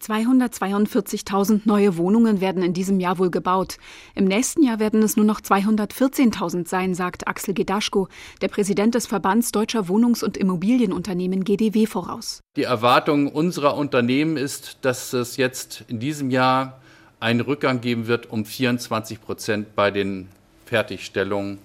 242.000 0.00 1.62
neue 1.64 1.96
Wohnungen 1.96 2.40
werden 2.40 2.62
in 2.62 2.72
diesem 2.72 2.98
Jahr 3.00 3.18
wohl 3.18 3.30
gebaut. 3.30 3.78
Im 4.14 4.24
nächsten 4.24 4.62
Jahr 4.62 4.80
werden 4.80 5.02
es 5.02 5.16
nur 5.16 5.24
noch 5.24 5.40
214.000 5.40 6.68
sein, 6.68 6.94
sagt 6.94 7.28
Axel 7.28 7.54
Gedaschko, 7.54 8.08
der 8.40 8.48
Präsident 8.48 8.94
des 8.94 9.06
Verbands 9.06 9.52
Deutscher 9.52 9.88
Wohnungs- 9.88 10.24
und 10.24 10.36
Immobilienunternehmen 10.36 11.44
GDW 11.44 11.86
voraus. 11.86 12.40
Die 12.56 12.64
Erwartung 12.64 13.28
unserer 13.28 13.76
Unternehmen 13.76 14.36
ist, 14.36 14.78
dass 14.82 15.12
es 15.12 15.36
jetzt 15.36 15.84
in 15.88 16.00
diesem 16.00 16.30
Jahr 16.30 16.80
einen 17.20 17.40
Rückgang 17.40 17.80
geben 17.80 18.06
wird 18.06 18.30
um 18.30 18.44
24 18.44 19.20
Prozent 19.22 19.74
bei 19.76 19.90
den 19.90 20.28
Fertigstellungen. 20.66 21.58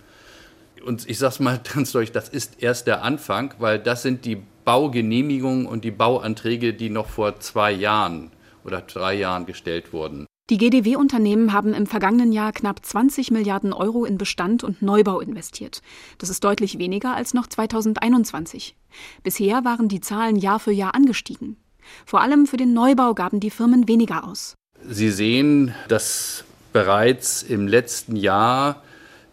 Und 0.85 1.09
ich 1.09 1.17
sage 1.17 1.33
es 1.33 1.39
mal 1.39 1.59
ganz 1.73 1.91
deutlich, 1.91 2.11
das 2.11 2.29
ist 2.29 2.61
erst 2.61 2.87
der 2.87 3.03
Anfang, 3.03 3.55
weil 3.57 3.79
das 3.79 4.03
sind 4.03 4.23
die 4.25 4.43
Baugenehmigungen 4.69 5.65
und 5.65 5.83
die 5.83 5.89
Bauanträge, 5.89 6.75
die 6.75 6.91
noch 6.91 7.07
vor 7.07 7.39
zwei 7.39 7.71
Jahren 7.71 8.29
oder 8.63 8.81
drei 8.81 9.15
Jahren 9.15 9.47
gestellt 9.47 9.93
wurden. 9.93 10.27
Die 10.51 10.59
GDW-Unternehmen 10.59 11.53
haben 11.53 11.73
im 11.73 11.87
vergangenen 11.87 12.31
Jahr 12.31 12.51
knapp 12.51 12.85
20 12.85 13.31
Milliarden 13.31 13.73
Euro 13.73 14.05
in 14.05 14.19
Bestand 14.19 14.63
und 14.63 14.83
Neubau 14.83 15.21
investiert. 15.21 15.81
Das 16.19 16.29
ist 16.29 16.43
deutlich 16.43 16.77
weniger 16.77 17.15
als 17.15 17.33
noch 17.33 17.47
2021. 17.47 18.75
Bisher 19.23 19.65
waren 19.65 19.87
die 19.87 20.01
Zahlen 20.01 20.35
Jahr 20.35 20.59
für 20.59 20.71
Jahr 20.71 20.93
angestiegen. 20.93 21.57
Vor 22.05 22.21
allem 22.21 22.45
für 22.45 22.57
den 22.57 22.71
Neubau 22.71 23.15
gaben 23.15 23.39
die 23.39 23.49
Firmen 23.49 23.87
weniger 23.87 24.23
aus. 24.23 24.53
Sie 24.87 25.09
sehen, 25.09 25.73
dass 25.87 26.43
bereits 26.73 27.41
im 27.41 27.67
letzten 27.67 28.15
Jahr 28.15 28.83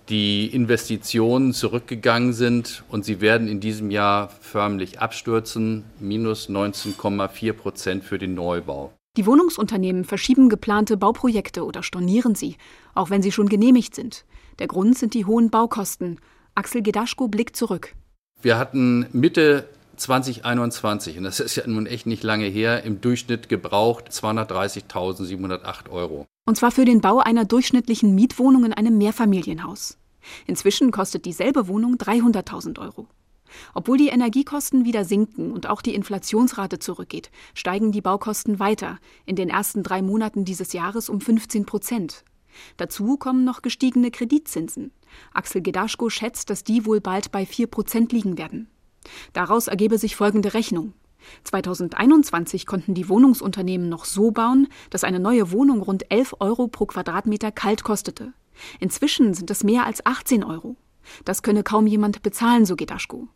die 0.09 0.47
Investitionen 0.47 1.53
zurückgegangen 1.53 2.33
sind 2.33 2.85
und 2.89 3.05
sie 3.05 3.21
werden 3.21 3.49
in 3.49 3.61
diesem 3.61 3.91
Jahr 3.91 4.29
förmlich 4.41 5.01
abstürzen, 5.01 5.85
minus 5.99 6.49
19,4 6.49 7.53
Prozent 7.53 8.05
für 8.05 8.19
den 8.19 8.35
Neubau. 8.35 8.93
Die 9.17 9.27
Wohnungsunternehmen 9.27 10.05
verschieben 10.05 10.49
geplante 10.49 10.97
Bauprojekte 10.97 11.65
oder 11.65 11.83
stornieren 11.83 12.35
sie, 12.35 12.57
auch 12.95 13.11
wenn 13.11 13.23
sie 13.23 13.33
schon 13.33 13.49
genehmigt 13.49 13.95
sind. 13.95 14.25
Der 14.59 14.67
Grund 14.67 14.99
sind 14.99 15.15
die 15.15 15.25
hohen 15.25 15.51
Baukosten. 15.51 16.21
Axel 16.55 16.83
Gedaschko 16.83 17.29
blickt 17.29 17.57
zurück. 17.57 17.95
Wir 18.43 18.59
hatten 18.59 19.07
Mitte 19.13 19.69
2021, 19.97 21.19
und 21.19 21.25
das 21.25 21.41
ist 21.41 21.57
ja 21.57 21.67
nun 21.67 21.87
echt 21.87 22.07
nicht 22.07 22.23
lange 22.23 22.47
her, 22.47 22.85
im 22.85 23.01
Durchschnitt 23.01 23.49
gebraucht 23.49 24.11
230.708 24.11 25.91
Euro. 25.91 26.27
Und 26.47 26.57
zwar 26.57 26.71
für 26.71 26.85
den 26.85 27.01
Bau 27.01 27.19
einer 27.19 27.45
durchschnittlichen 27.45 28.15
Mietwohnung 28.15 28.65
in 28.65 28.73
einem 28.73 28.99
Mehrfamilienhaus. 28.99 29.99
Inzwischen 30.47 30.91
kostet 30.91 31.25
dieselbe 31.25 31.69
Wohnung 31.69 31.97
300.000 31.97 32.81
Euro. 32.81 33.09
Obwohl 33.75 33.97
die 33.97 34.09
Energiekosten 34.09 34.85
wieder 34.85 35.05
sinken 35.05 35.53
und 35.53 35.69
auch 35.69 35.83
die 35.83 35.95
Inflationsrate 35.95 36.79
zurückgeht, 36.79 37.31
steigen 37.55 37.93
die 37.93 38.01
Baukosten 38.01 38.59
weiter, 38.59 38.99
in 39.25 39.37
den 39.37 39.49
ersten 39.49 39.83
drei 39.83 40.03
Monaten 40.03 40.45
dieses 40.45 40.73
Jahres 40.73 41.09
um 41.09 41.21
15 41.21 41.65
Prozent. 41.65 42.25
Dazu 42.77 43.17
kommen 43.17 43.45
noch 43.45 43.63
gestiegene 43.63 44.11
Kreditzinsen. 44.11 44.93
Axel 45.33 45.63
Gedaschko 45.63 46.11
schätzt, 46.11 46.51
dass 46.51 46.65
die 46.65 46.87
wohl 46.87 47.01
bald 47.01 47.31
bei 47.31 47.47
4 47.47 47.67
Prozent 47.67 48.13
liegen 48.13 48.39
werden. 48.39 48.69
Daraus 49.33 49.69
ergebe 49.69 49.99
sich 49.99 50.17
folgende 50.17 50.55
Rechnung. 50.55 50.93
2021 51.45 52.67
konnten 52.67 52.95
die 52.95 53.09
Wohnungsunternehmen 53.09 53.89
noch 53.89 54.05
so 54.05 54.31
bauen, 54.31 54.69
dass 54.91 55.05
eine 55.05 55.19
neue 55.19 55.51
Wohnung 55.51 55.83
rund 55.83 56.11
11 56.11 56.37
Euro 56.41 56.69
pro 56.69 56.87
Quadratmeter 56.87 57.53
kalt 57.53 57.85
kostete. 57.85 58.33
Inzwischen 58.81 59.35
sind 59.35 59.51
es 59.51 59.65
mehr 59.65 59.87
als 59.87 60.05
18 60.07 60.45
Euro. 60.45 60.77
Das 61.25 61.43
könne 61.43 61.63
kaum 61.63 61.87
jemand 61.87 62.23
bezahlen, 62.23 62.65
so 62.65 62.77
Gedaschko. 62.77 63.29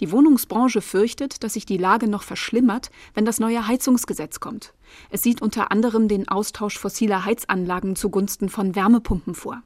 Die 0.00 0.12
Wohnungsbranche 0.12 0.80
fürchtet, 0.80 1.42
dass 1.42 1.54
sich 1.54 1.66
die 1.66 1.76
Lage 1.76 2.08
noch 2.08 2.22
verschlimmert, 2.22 2.90
wenn 3.14 3.24
das 3.24 3.40
neue 3.40 3.66
Heizungsgesetz 3.66 4.38
kommt. 4.38 4.72
Es 5.10 5.22
sieht 5.22 5.42
unter 5.42 5.72
anderem 5.72 6.06
den 6.06 6.28
Austausch 6.28 6.78
fossiler 6.78 7.24
Heizanlagen 7.24 7.96
zugunsten 7.96 8.48
von 8.48 8.74
Wärmepumpen 8.76 9.34
vor. 9.34 9.62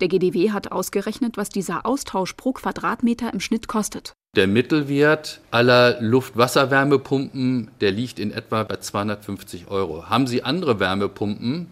Der 0.00 0.08
GDW 0.08 0.50
hat 0.50 0.72
ausgerechnet, 0.72 1.36
was 1.36 1.48
dieser 1.50 1.84
Austausch 1.86 2.34
pro 2.34 2.52
Quadratmeter 2.52 3.32
im 3.32 3.40
Schnitt 3.40 3.68
kostet. 3.68 4.12
Der 4.38 4.46
Mittelwert 4.46 5.40
aller 5.50 6.00
Luft-Wasser-Wärmepumpen, 6.00 7.72
der 7.80 7.90
liegt 7.90 8.20
in 8.20 8.30
etwa 8.30 8.62
bei 8.62 8.76
250 8.76 9.66
Euro. 9.66 10.08
Haben 10.08 10.28
Sie 10.28 10.44
andere 10.44 10.78
Wärmepumpen, 10.78 11.66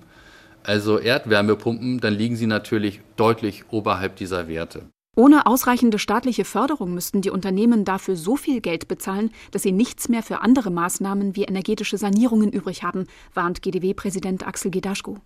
also 0.64 0.98
Erdwärmepumpen, 0.98 2.00
dann 2.00 2.14
liegen 2.14 2.34
sie 2.34 2.48
natürlich 2.48 3.02
deutlich 3.14 3.66
oberhalb 3.70 4.16
dieser 4.16 4.48
Werte. 4.48 4.82
Ohne 5.14 5.46
ausreichende 5.46 6.00
staatliche 6.00 6.44
Förderung 6.44 6.92
müssten 6.92 7.20
die 7.20 7.30
Unternehmen 7.30 7.84
dafür 7.84 8.16
so 8.16 8.34
viel 8.34 8.60
Geld 8.60 8.88
bezahlen, 8.88 9.30
dass 9.52 9.62
sie 9.62 9.70
nichts 9.70 10.08
mehr 10.08 10.24
für 10.24 10.40
andere 10.40 10.70
Maßnahmen 10.70 11.36
wie 11.36 11.44
energetische 11.44 11.98
Sanierungen 11.98 12.50
übrig 12.50 12.82
haben, 12.82 13.06
warnt 13.32 13.62
GDW-Präsident 13.62 14.44
Axel 14.44 14.72
Gedaschko. 14.72 15.18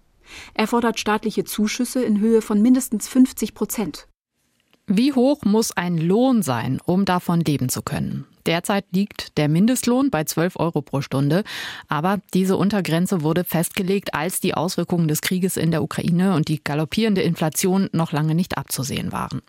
Er 0.52 0.66
fordert 0.66 1.00
staatliche 1.00 1.44
Zuschüsse 1.44 2.02
in 2.02 2.20
Höhe 2.20 2.42
von 2.42 2.61
mindestens 2.61 3.09
50 3.09 3.54
Prozent. 3.54 4.09
Wie 4.92 5.12
hoch 5.12 5.44
muss 5.44 5.70
ein 5.70 5.99
Lohn 5.99 6.42
sein, 6.42 6.80
um 6.85 7.04
davon 7.04 7.42
leben 7.42 7.68
zu 7.68 7.80
können? 7.80 8.26
Derzeit 8.44 8.87
liegt 8.90 9.38
der 9.38 9.49
Mindestlohn 9.49 10.11
bei 10.11 10.25
12 10.25 10.56
Euro 10.56 10.82
pro 10.82 11.00
Stunde. 11.00 11.44
Aber 11.87 12.18
diese 12.35 12.56
Untergrenze 12.56 13.23
wurde 13.23 13.44
festgelegt, 13.44 14.14
als 14.14 14.40
die 14.40 14.54
Auswirkungen 14.54 15.06
des 15.06 15.20
Krieges 15.20 15.56
in 15.56 15.70
der 15.70 15.85
Ukraine 15.85 16.35
und 16.35 16.49
die 16.49 16.64
galoppierende 16.64 17.23
Inflation 17.23 17.88
noch 17.92 18.11
lange 18.11 18.35
nicht 18.35 18.59
abzusehen 18.59 19.12
waren. 19.12 19.42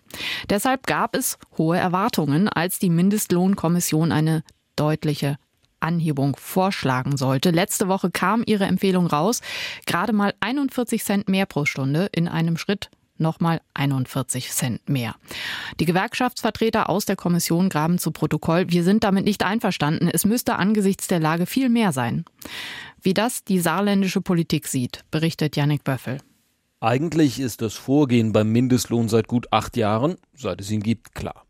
Deshalb 0.48 0.86
gab 0.86 1.16
es 1.16 1.38
hohe 1.58 1.76
Erwartungen, 1.76 2.48
als 2.48 2.78
die 2.78 2.90
Mindestlohnkommission 2.90 4.12
eine 4.12 4.44
deutliche 4.76 5.38
Anhebung 5.80 6.36
vorschlagen 6.36 7.16
sollte. 7.16 7.50
Letzte 7.50 7.88
Woche 7.88 8.12
kam 8.12 8.44
ihre 8.46 8.66
Empfehlung 8.66 9.08
raus. 9.08 9.40
Gerade 9.86 10.12
mal 10.12 10.34
41 10.38 11.02
Cent 11.02 11.28
mehr 11.28 11.46
pro 11.46 11.64
Stunde 11.64 12.08
in 12.12 12.28
einem 12.28 12.56
Schritt 12.56 12.90
nochmal 13.18 13.60
41 13.74 14.50
Cent 14.50 14.88
mehr. 14.88 15.14
Die 15.80 15.84
Gewerkschaftsvertreter 15.84 16.88
aus 16.88 17.04
der 17.04 17.16
Kommission 17.16 17.68
graben 17.68 17.98
zu 17.98 18.10
Protokoll. 18.10 18.70
Wir 18.70 18.84
sind 18.84 19.04
damit 19.04 19.24
nicht 19.24 19.44
einverstanden. 19.44 20.08
Es 20.12 20.24
müsste 20.24 20.56
angesichts 20.56 21.08
der 21.08 21.20
Lage 21.20 21.46
viel 21.46 21.68
mehr 21.68 21.92
sein. 21.92 22.24
Wie 23.00 23.14
das 23.14 23.44
die 23.44 23.60
saarländische 23.60 24.20
Politik 24.20 24.68
sieht, 24.68 25.04
berichtet 25.10 25.56
Yannick 25.56 25.84
Böffel. 25.84 26.18
Eigentlich 26.80 27.38
ist 27.38 27.62
das 27.62 27.74
Vorgehen 27.74 28.32
beim 28.32 28.50
Mindestlohn 28.50 29.08
seit 29.08 29.28
gut 29.28 29.52
acht 29.52 29.76
Jahren, 29.76 30.16
seit 30.34 30.60
es 30.60 30.70
ihn 30.70 30.82
gibt, 30.82 31.14
klar. 31.14 31.44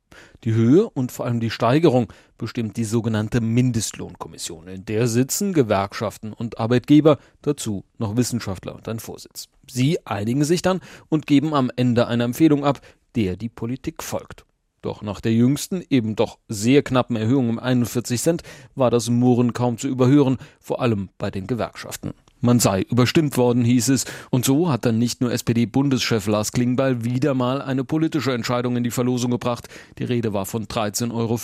Die 0.44 0.52
Höhe 0.52 0.90
und 0.90 1.12
vor 1.12 1.24
allem 1.24 1.40
die 1.40 1.50
Steigerung 1.50 2.12
bestimmt 2.36 2.76
die 2.76 2.84
sogenannte 2.84 3.40
Mindestlohnkommission. 3.40 4.68
In 4.68 4.84
der 4.84 5.08
sitzen 5.08 5.52
Gewerkschaften 5.52 6.32
und 6.32 6.58
Arbeitgeber, 6.58 7.18
dazu 7.40 7.84
noch 7.98 8.16
Wissenschaftler 8.16 8.74
und 8.74 8.88
ein 8.88 9.00
Vorsitz. 9.00 9.48
Sie 9.68 10.04
einigen 10.06 10.44
sich 10.44 10.62
dann 10.62 10.80
und 11.08 11.26
geben 11.26 11.54
am 11.54 11.70
Ende 11.76 12.06
eine 12.06 12.24
Empfehlung 12.24 12.64
ab, 12.64 12.80
der 13.14 13.36
die 13.36 13.48
Politik 13.48 14.02
folgt. 14.02 14.44
Doch 14.82 15.02
nach 15.02 15.20
der 15.20 15.32
jüngsten, 15.32 15.84
eben 15.90 16.16
doch 16.16 16.38
sehr 16.48 16.82
knappen 16.82 17.14
Erhöhung 17.14 17.48
um 17.48 17.58
41 17.60 18.20
Cent 18.20 18.42
war 18.74 18.90
das 18.90 19.08
Murren 19.08 19.52
kaum 19.52 19.78
zu 19.78 19.86
überhören, 19.86 20.38
vor 20.60 20.82
allem 20.82 21.08
bei 21.18 21.30
den 21.30 21.46
Gewerkschaften. 21.46 22.14
Man 22.40 22.58
sei 22.58 22.82
überstimmt 22.82 23.36
worden, 23.36 23.64
hieß 23.64 23.90
es. 23.90 24.04
Und 24.30 24.44
so 24.44 24.68
hat 24.68 24.84
dann 24.84 24.98
nicht 24.98 25.20
nur 25.20 25.32
SPD-Bundeschef 25.32 26.26
Lars 26.26 26.50
Klingbeil 26.50 27.04
wieder 27.04 27.34
mal 27.34 27.62
eine 27.62 27.84
politische 27.84 28.32
Entscheidung 28.32 28.76
in 28.76 28.82
die 28.82 28.90
Verlosung 28.90 29.30
gebracht. 29.30 29.68
Die 29.98 30.04
Rede 30.04 30.32
war 30.32 30.44
von 30.44 30.66
13,50 30.66 31.12
Euro 31.12 31.38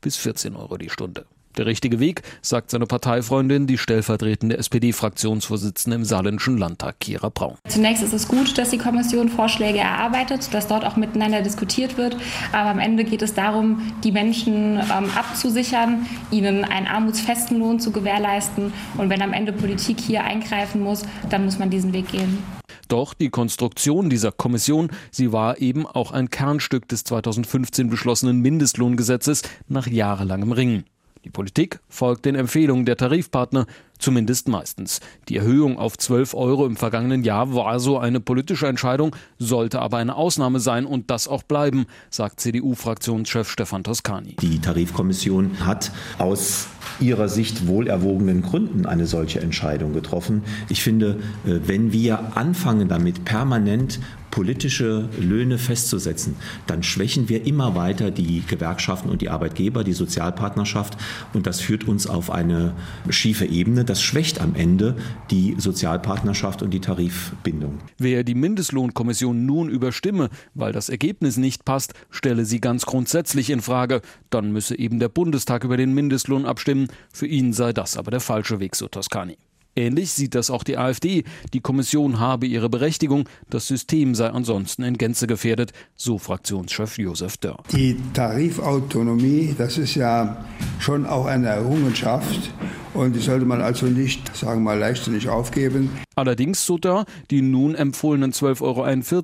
bis 0.00 0.16
14 0.16 0.54
Euro 0.54 0.78
die 0.78 0.90
Stunde. 0.90 1.26
Der 1.56 1.66
richtige 1.66 1.98
Weg, 1.98 2.22
sagt 2.42 2.70
seine 2.70 2.86
Parteifreundin, 2.86 3.66
die 3.66 3.76
stellvertretende 3.76 4.56
SPD-Fraktionsvorsitzende 4.56 5.96
im 5.96 6.04
Saarländischen 6.04 6.56
Landtag, 6.56 7.00
Kira 7.00 7.28
Braun. 7.28 7.56
Zunächst 7.68 8.04
ist 8.04 8.12
es 8.12 8.28
gut, 8.28 8.56
dass 8.56 8.70
die 8.70 8.78
Kommission 8.78 9.28
Vorschläge 9.28 9.78
erarbeitet, 9.78 10.54
dass 10.54 10.68
dort 10.68 10.84
auch 10.84 10.96
miteinander 10.96 11.42
diskutiert 11.42 11.98
wird. 11.98 12.16
Aber 12.52 12.70
am 12.70 12.78
Ende 12.78 13.02
geht 13.02 13.22
es 13.22 13.34
darum, 13.34 13.82
die 14.04 14.12
Menschen 14.12 14.76
ähm, 14.76 15.10
abzusichern, 15.16 16.06
ihnen 16.30 16.64
einen 16.64 16.86
armutsfesten 16.86 17.58
Lohn 17.58 17.80
zu 17.80 17.90
gewährleisten. 17.90 18.72
Und 18.96 19.10
wenn 19.10 19.20
am 19.20 19.32
Ende 19.32 19.52
Politik 19.52 19.98
hier 19.98 20.22
eingreifen 20.22 20.80
muss, 20.80 21.02
dann 21.30 21.44
muss 21.44 21.58
man 21.58 21.68
diesen 21.68 21.92
Weg 21.92 22.08
gehen. 22.12 22.38
Doch 22.86 23.14
die 23.14 23.30
Konstruktion 23.30 24.10
dieser 24.10 24.32
Kommission, 24.32 24.90
sie 25.10 25.32
war 25.32 25.60
eben 25.60 25.86
auch 25.86 26.12
ein 26.12 26.30
Kernstück 26.30 26.88
des 26.88 27.04
2015 27.04 27.88
beschlossenen 27.88 28.40
Mindestlohngesetzes 28.40 29.42
nach 29.68 29.86
jahrelangem 29.86 30.52
Ringen. 30.52 30.84
Die 31.24 31.30
Politik 31.30 31.80
folgt 31.88 32.24
den 32.24 32.34
Empfehlungen 32.34 32.86
der 32.86 32.96
Tarifpartner, 32.96 33.66
zumindest 33.98 34.48
meistens. 34.48 35.00
Die 35.28 35.36
Erhöhung 35.36 35.78
auf 35.78 35.98
12 35.98 36.32
Euro 36.32 36.64
im 36.64 36.76
vergangenen 36.76 37.24
Jahr 37.24 37.54
war 37.54 37.78
so 37.78 37.98
eine 37.98 38.20
politische 38.20 38.66
Entscheidung, 38.66 39.14
sollte 39.38 39.80
aber 39.80 39.98
eine 39.98 40.16
Ausnahme 40.16 40.60
sein 40.60 40.86
und 40.86 41.10
das 41.10 41.28
auch 41.28 41.42
bleiben, 41.42 41.84
sagt 42.08 42.40
CDU-Fraktionschef 42.40 43.50
Stefan 43.50 43.84
Toscani. 43.84 44.36
Die 44.40 44.60
Tarifkommission 44.60 45.66
hat 45.66 45.92
aus 46.16 46.68
ihrer 47.00 47.28
Sicht 47.28 47.66
wohlerwogenen 47.66 48.40
Gründen 48.40 48.86
eine 48.86 49.06
solche 49.06 49.40
Entscheidung 49.40 49.92
getroffen. 49.92 50.42
Ich 50.70 50.82
finde, 50.82 51.18
äh, 51.46 51.60
wenn 51.66 51.92
wir 51.92 52.36
anfangen 52.36 52.88
damit 52.88 53.26
permanent 53.26 54.00
politische 54.40 55.06
Löhne 55.20 55.58
festzusetzen, 55.58 56.34
dann 56.66 56.82
schwächen 56.82 57.28
wir 57.28 57.44
immer 57.44 57.74
weiter 57.74 58.10
die 58.10 58.42
Gewerkschaften 58.46 59.10
und 59.10 59.20
die 59.20 59.28
Arbeitgeber, 59.28 59.84
die 59.84 59.92
Sozialpartnerschaft. 59.92 60.96
Und 61.34 61.46
das 61.46 61.60
führt 61.60 61.86
uns 61.86 62.06
auf 62.06 62.30
eine 62.30 62.72
schiefe 63.10 63.44
Ebene. 63.44 63.84
Das 63.84 64.00
schwächt 64.00 64.40
am 64.40 64.54
Ende 64.54 64.96
die 65.30 65.56
Sozialpartnerschaft 65.58 66.62
und 66.62 66.70
die 66.70 66.80
Tarifbindung. 66.80 67.80
Wer 67.98 68.24
die 68.24 68.34
Mindestlohnkommission 68.34 69.44
nun 69.44 69.68
überstimme, 69.68 70.30
weil 70.54 70.72
das 70.72 70.88
Ergebnis 70.88 71.36
nicht 71.36 71.66
passt, 71.66 71.92
stelle 72.08 72.46
sie 72.46 72.62
ganz 72.62 72.86
grundsätzlich 72.86 73.50
in 73.50 73.60
Frage. 73.60 74.00
Dann 74.30 74.52
müsse 74.52 74.78
eben 74.78 75.00
der 75.00 75.10
Bundestag 75.10 75.64
über 75.64 75.76
den 75.76 75.92
Mindestlohn 75.92 76.46
abstimmen. 76.46 76.88
Für 77.12 77.26
ihn 77.26 77.52
sei 77.52 77.74
das 77.74 77.98
aber 77.98 78.10
der 78.10 78.20
falsche 78.20 78.58
Weg, 78.58 78.74
so 78.74 78.88
Toscani. 78.88 79.36
Ähnlich 79.76 80.10
sieht 80.10 80.34
das 80.34 80.50
auch 80.50 80.64
die 80.64 80.76
AfD. 80.76 81.24
Die 81.52 81.60
Kommission 81.60 82.18
habe 82.18 82.46
ihre 82.46 82.68
Berechtigung, 82.68 83.28
das 83.48 83.68
System 83.68 84.14
sei 84.14 84.28
ansonsten 84.28 84.82
in 84.82 84.98
Gänze 84.98 85.26
gefährdet, 85.26 85.72
so 85.96 86.18
Fraktionschef 86.18 86.98
Josef 86.98 87.36
Dörr. 87.36 87.62
Die 87.72 87.96
Tarifautonomie, 88.12 89.54
das 89.56 89.78
ist 89.78 89.94
ja 89.94 90.44
schon 90.80 91.06
auch 91.06 91.26
eine 91.26 91.48
Errungenschaft 91.48 92.50
und 92.94 93.14
die 93.14 93.20
sollte 93.20 93.46
man 93.46 93.60
also 93.60 93.86
nicht, 93.86 94.36
sagen 94.36 94.60
wir 94.60 94.72
mal, 94.72 94.78
leichtsinnig 94.78 95.28
aufgeben. 95.28 95.90
Allerdings, 96.16 96.66
so 96.66 96.76
Dörr, 96.76 97.04
die 97.30 97.40
nun 97.40 97.74
empfohlenen 97.74 98.32
12,41 98.32 98.62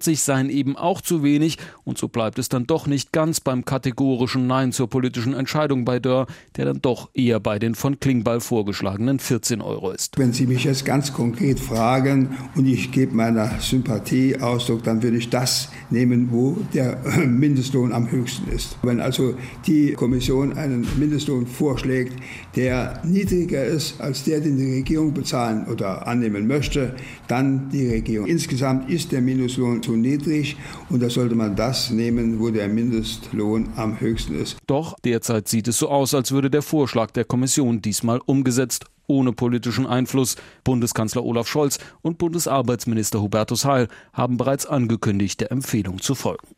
Euro 0.09 0.17
seien 0.17 0.51
eben 0.51 0.77
auch 0.77 1.01
zu 1.01 1.23
wenig 1.23 1.59
und 1.85 1.99
so 1.99 2.09
bleibt 2.09 2.39
es 2.39 2.49
dann 2.49 2.67
doch 2.67 2.87
nicht 2.87 3.13
ganz 3.13 3.41
beim 3.41 3.65
kategorischen 3.65 4.47
Nein 4.47 4.73
zur 4.73 4.89
politischen 4.89 5.35
Entscheidung 5.35 5.85
bei 5.85 5.99
Dörr, 5.99 6.27
der 6.57 6.67
dann 6.67 6.81
doch 6.81 7.11
eher 7.13 7.41
bei 7.41 7.59
den 7.59 7.75
von 7.75 7.99
Klingbeil 7.99 8.41
vorgeschlagenen 8.41 9.19
14 9.19 9.61
Euro 9.61 9.91
ist. 9.91 10.17
Wenn 10.17 10.33
Sie 10.37 10.47
mich 10.47 10.65
jetzt 10.65 10.85
ganz 10.85 11.15
konkret 11.15 11.59
fragen 11.59 12.37
und 12.55 12.67
ich 12.67 12.93
gebe 12.93 13.15
meiner 13.15 13.59
Sympathie 13.59 14.37
Ausdruck, 14.39 14.83
dann 14.83 15.03
würde 15.03 15.17
ich 15.17 15.31
das 15.31 15.71
nehmen, 15.89 16.29
wo 16.31 16.59
der 16.75 16.99
Mindestlohn 17.27 17.91
am 17.91 18.11
höchsten 18.11 18.51
ist. 18.51 18.77
Wenn 18.83 19.01
also 19.01 19.35
die 19.67 19.93
Kommission 19.93 20.53
einen 20.53 20.87
Mindestlohn 20.99 21.47
vorschlägt, 21.47 22.13
der 22.55 23.01
niedriger 23.03 23.65
ist 23.65 23.99
als 23.99 24.25
der, 24.25 24.41
den 24.41 24.59
die 24.59 24.75
Regierung 24.75 25.15
bezahlen 25.15 25.67
oder 25.69 26.07
annehmen 26.07 26.47
möchte, 26.47 26.95
dann 27.29 27.71
die 27.71 27.89
Regierung. 27.89 28.27
Insgesamt 28.27 28.91
ist 28.91 29.13
der 29.13 29.23
Mindestlohn 29.23 29.83
zu 29.83 29.97
niedrig 29.97 30.59
und 30.91 31.03
da 31.03 31.09
sollte 31.09 31.35
man 31.35 31.57
das 31.57 31.91
nehmen, 31.91 32.39
wo 32.41 32.51
der 32.51 32.69
Mindestlohn 32.69 33.71
am 33.77 33.99
höchsten 34.01 34.39
ist. 34.39 34.59
Doch 34.67 34.99
derzeit 35.03 35.49
sieht 35.49 35.67
es 35.69 35.79
so 35.79 35.89
aus, 35.89 36.13
als 36.13 36.31
würde 36.33 36.51
der 36.51 36.63
Vorschlag 36.63 37.11
der 37.13 37.25
Kommission 37.25 37.81
diesmal 37.81 38.21
umgesetzt 38.27 38.85
ohne 39.07 39.33
politischen 39.33 39.87
Einfluss. 39.87 40.37
Bundeskanzler 40.65 41.25
Olaf 41.25 41.49
Scholz 41.49 41.79
und 42.03 42.19
Bundesarbeitsminister 42.19 43.21
Hubertus 43.21 43.65
Heil 43.65 43.89
haben 44.13 44.37
bereits 44.37 44.67
angekündigt, 44.67 45.41
der 45.41 45.53
Empfehlung 45.53 46.01
zu 46.01 46.15
folgen. 46.15 46.49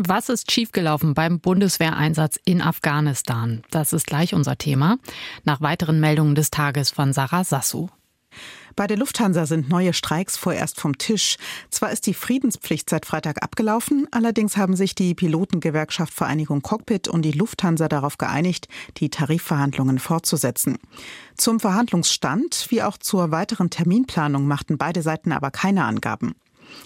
Was 0.00 0.28
ist 0.28 0.52
schiefgelaufen 0.52 1.14
beim 1.14 1.40
Bundeswehreinsatz 1.40 2.38
in 2.44 2.62
Afghanistan? 2.62 3.64
Das 3.72 3.92
ist 3.92 4.06
gleich 4.06 4.32
unser 4.32 4.56
Thema. 4.56 4.98
Nach 5.42 5.60
weiteren 5.60 5.98
Meldungen 5.98 6.36
des 6.36 6.50
Tages 6.50 6.90
von 6.90 7.12
Sarah 7.12 7.42
Sassu. 7.42 7.88
Bei 8.76 8.86
der 8.86 8.96
Lufthansa 8.96 9.44
sind 9.44 9.68
neue 9.68 9.92
Streiks 9.92 10.36
vorerst 10.36 10.80
vom 10.80 10.98
Tisch. 10.98 11.36
Zwar 11.68 11.90
ist 11.90 12.06
die 12.06 12.14
Friedenspflicht 12.14 12.88
seit 12.88 13.06
Freitag 13.06 13.42
abgelaufen, 13.42 14.06
allerdings 14.12 14.56
haben 14.56 14.76
sich 14.76 14.94
die 14.94 15.14
Pilotengewerkschaft 15.14 16.14
Vereinigung 16.14 16.62
Cockpit 16.62 17.08
und 17.08 17.22
die 17.22 17.32
Lufthansa 17.32 17.88
darauf 17.88 18.18
geeinigt, 18.18 18.68
die 18.98 19.10
Tarifverhandlungen 19.10 19.98
fortzusetzen. 19.98 20.78
Zum 21.36 21.58
Verhandlungsstand 21.58 22.66
wie 22.70 22.82
auch 22.82 22.98
zur 22.98 23.32
weiteren 23.32 23.70
Terminplanung 23.70 24.46
machten 24.46 24.78
beide 24.78 25.02
Seiten 25.02 25.32
aber 25.32 25.50
keine 25.50 25.84
Angaben. 25.84 26.36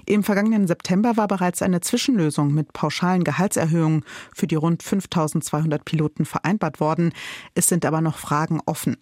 Im 0.06 0.22
vergangenen 0.22 0.66
September 0.66 1.16
war 1.16 1.28
bereits 1.28 1.62
eine 1.62 1.80
Zwischenlösung 1.80 2.52
mit 2.52 2.72
pauschalen 2.72 3.24
Gehaltserhöhungen 3.24 4.04
für 4.34 4.46
die 4.46 4.54
rund 4.54 4.82
5200 4.82 5.84
Piloten 5.84 6.24
vereinbart 6.24 6.80
worden. 6.80 7.12
Es 7.54 7.66
sind 7.66 7.84
aber 7.84 8.00
noch 8.00 8.18
Fragen 8.18 8.60
offen. 8.66 8.96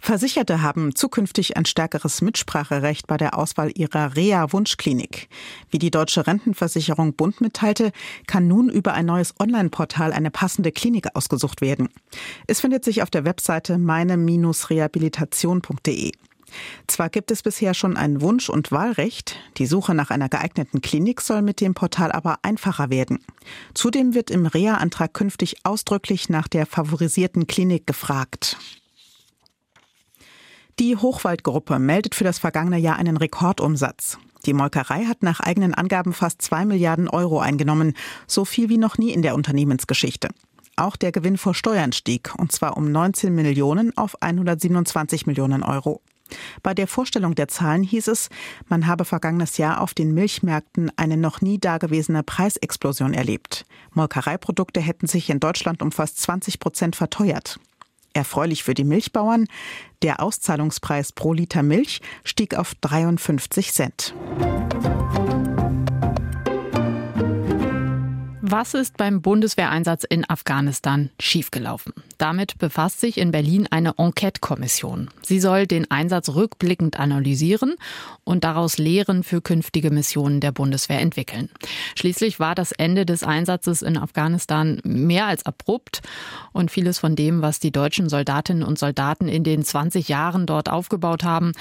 Versicherte 0.00 0.62
haben 0.62 0.94
zukünftig 0.94 1.56
ein 1.56 1.64
stärkeres 1.64 2.22
Mitspracherecht 2.22 3.06
bei 3.06 3.16
der 3.16 3.36
Auswahl 3.36 3.70
ihrer 3.74 4.16
Reha-Wunschklinik. 4.16 5.28
Wie 5.70 5.78
die 5.78 5.90
Deutsche 5.90 6.26
Rentenversicherung 6.26 7.14
Bund 7.14 7.40
mitteilte, 7.40 7.92
kann 8.26 8.48
nun 8.48 8.68
über 8.68 8.94
ein 8.94 9.06
neues 9.06 9.34
Online-Portal 9.38 10.12
eine 10.12 10.30
passende 10.30 10.72
Klinik 10.72 11.14
ausgesucht 11.14 11.60
werden. 11.60 11.88
Es 12.46 12.60
findet 12.60 12.84
sich 12.84 13.02
auf 13.02 13.10
der 13.10 13.24
Webseite 13.24 13.78
meine-rehabilitation.de. 13.78 16.12
Zwar 16.86 17.10
gibt 17.10 17.30
es 17.30 17.42
bisher 17.42 17.74
schon 17.74 17.96
ein 17.96 18.22
Wunsch- 18.22 18.48
und 18.48 18.72
Wahlrecht, 18.72 19.36
die 19.58 19.66
Suche 19.66 19.94
nach 19.94 20.10
einer 20.10 20.28
geeigneten 20.28 20.80
Klinik 20.80 21.20
soll 21.20 21.42
mit 21.42 21.60
dem 21.60 21.74
Portal 21.74 22.12
aber 22.12 22.38
einfacher 22.42 22.90
werden. 22.90 23.18
Zudem 23.74 24.14
wird 24.14 24.30
im 24.30 24.46
Reha-Antrag 24.46 25.12
künftig 25.12 25.56
ausdrücklich 25.64 26.30
nach 26.30 26.48
der 26.48 26.66
favorisierten 26.66 27.46
Klinik 27.46 27.86
gefragt. 27.86 28.56
Die 30.78 30.96
Hochwaldgruppe 30.96 31.80
meldet 31.80 32.14
für 32.14 32.22
das 32.22 32.38
vergangene 32.38 32.78
Jahr 32.78 32.96
einen 32.96 33.16
Rekordumsatz. 33.16 34.16
Die 34.46 34.52
Molkerei 34.52 35.06
hat 35.06 35.24
nach 35.24 35.40
eigenen 35.40 35.74
Angaben 35.74 36.12
fast 36.12 36.40
zwei 36.40 36.64
Milliarden 36.64 37.08
Euro 37.08 37.40
eingenommen, 37.40 37.94
so 38.28 38.44
viel 38.44 38.68
wie 38.68 38.78
noch 38.78 38.96
nie 38.96 39.10
in 39.10 39.22
der 39.22 39.34
Unternehmensgeschichte. 39.34 40.28
Auch 40.76 40.94
der 40.94 41.10
Gewinn 41.10 41.36
vor 41.36 41.54
Steuern 41.54 41.90
stieg, 41.90 42.32
und 42.38 42.52
zwar 42.52 42.76
um 42.76 42.92
19 42.92 43.34
Millionen 43.34 43.96
auf 43.98 44.22
127 44.22 45.26
Millionen 45.26 45.64
Euro. 45.64 46.00
Bei 46.62 46.74
der 46.74 46.86
Vorstellung 46.86 47.34
der 47.34 47.48
Zahlen 47.48 47.82
hieß 47.82 48.06
es, 48.06 48.28
man 48.68 48.86
habe 48.86 49.04
vergangenes 49.04 49.56
Jahr 49.58 49.80
auf 49.80 49.94
den 49.94 50.14
Milchmärkten 50.14 50.92
eine 50.96 51.16
noch 51.16 51.40
nie 51.40 51.58
dagewesene 51.58 52.22
Preisexplosion 52.22 53.14
erlebt. 53.14 53.66
Molkereiprodukte 53.94 54.80
hätten 54.80 55.08
sich 55.08 55.28
in 55.28 55.40
Deutschland 55.40 55.82
um 55.82 55.90
fast 55.90 56.20
20 56.20 56.60
Prozent 56.60 56.94
verteuert. 56.94 57.58
Erfreulich 58.12 58.64
für 58.64 58.74
die 58.74 58.84
Milchbauern, 58.84 59.46
der 60.02 60.22
Auszahlungspreis 60.22 61.12
pro 61.12 61.32
Liter 61.32 61.62
Milch 61.62 62.00
stieg 62.24 62.54
auf 62.54 62.74
53 62.80 63.72
Cent. 63.72 64.14
Was 68.50 68.72
ist 68.72 68.96
beim 68.96 69.20
Bundeswehreinsatz 69.20 70.04
in 70.04 70.24
Afghanistan 70.26 71.10
schiefgelaufen? 71.20 71.92
Damit 72.16 72.56
befasst 72.56 72.98
sich 72.98 73.18
in 73.18 73.30
Berlin 73.30 73.68
eine 73.70 73.98
Enquete-Kommission. 73.98 75.10
Sie 75.20 75.38
soll 75.38 75.66
den 75.66 75.90
Einsatz 75.90 76.30
rückblickend 76.30 76.98
analysieren 76.98 77.74
und 78.24 78.44
daraus 78.44 78.78
Lehren 78.78 79.22
für 79.22 79.42
künftige 79.42 79.90
Missionen 79.90 80.40
der 80.40 80.52
Bundeswehr 80.52 81.00
entwickeln. 81.00 81.50
Schließlich 81.94 82.40
war 82.40 82.54
das 82.54 82.72
Ende 82.72 83.04
des 83.04 83.22
Einsatzes 83.22 83.82
in 83.82 83.98
Afghanistan 83.98 84.80
mehr 84.82 85.26
als 85.26 85.44
abrupt 85.44 86.00
und 86.52 86.70
vieles 86.70 86.98
von 86.98 87.16
dem, 87.16 87.42
was 87.42 87.60
die 87.60 87.70
deutschen 87.70 88.08
Soldatinnen 88.08 88.62
und 88.62 88.78
Soldaten 88.78 89.28
in 89.28 89.44
den 89.44 89.62
20 89.62 90.08
Jahren 90.08 90.46
dort 90.46 90.70
aufgebaut 90.70 91.22
haben, 91.22 91.52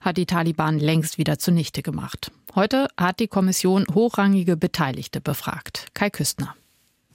hat 0.00 0.16
die 0.16 0.26
Taliban 0.26 0.80
längst 0.80 1.18
wieder 1.18 1.38
zunichte 1.38 1.82
gemacht. 1.82 2.32
Heute 2.54 2.88
hat 2.98 3.18
die 3.20 3.28
Kommission 3.28 3.86
hochrangige 3.94 4.58
Beteiligte 4.58 5.22
befragt. 5.22 5.86
Kai 5.94 6.10
Küstner. 6.10 6.54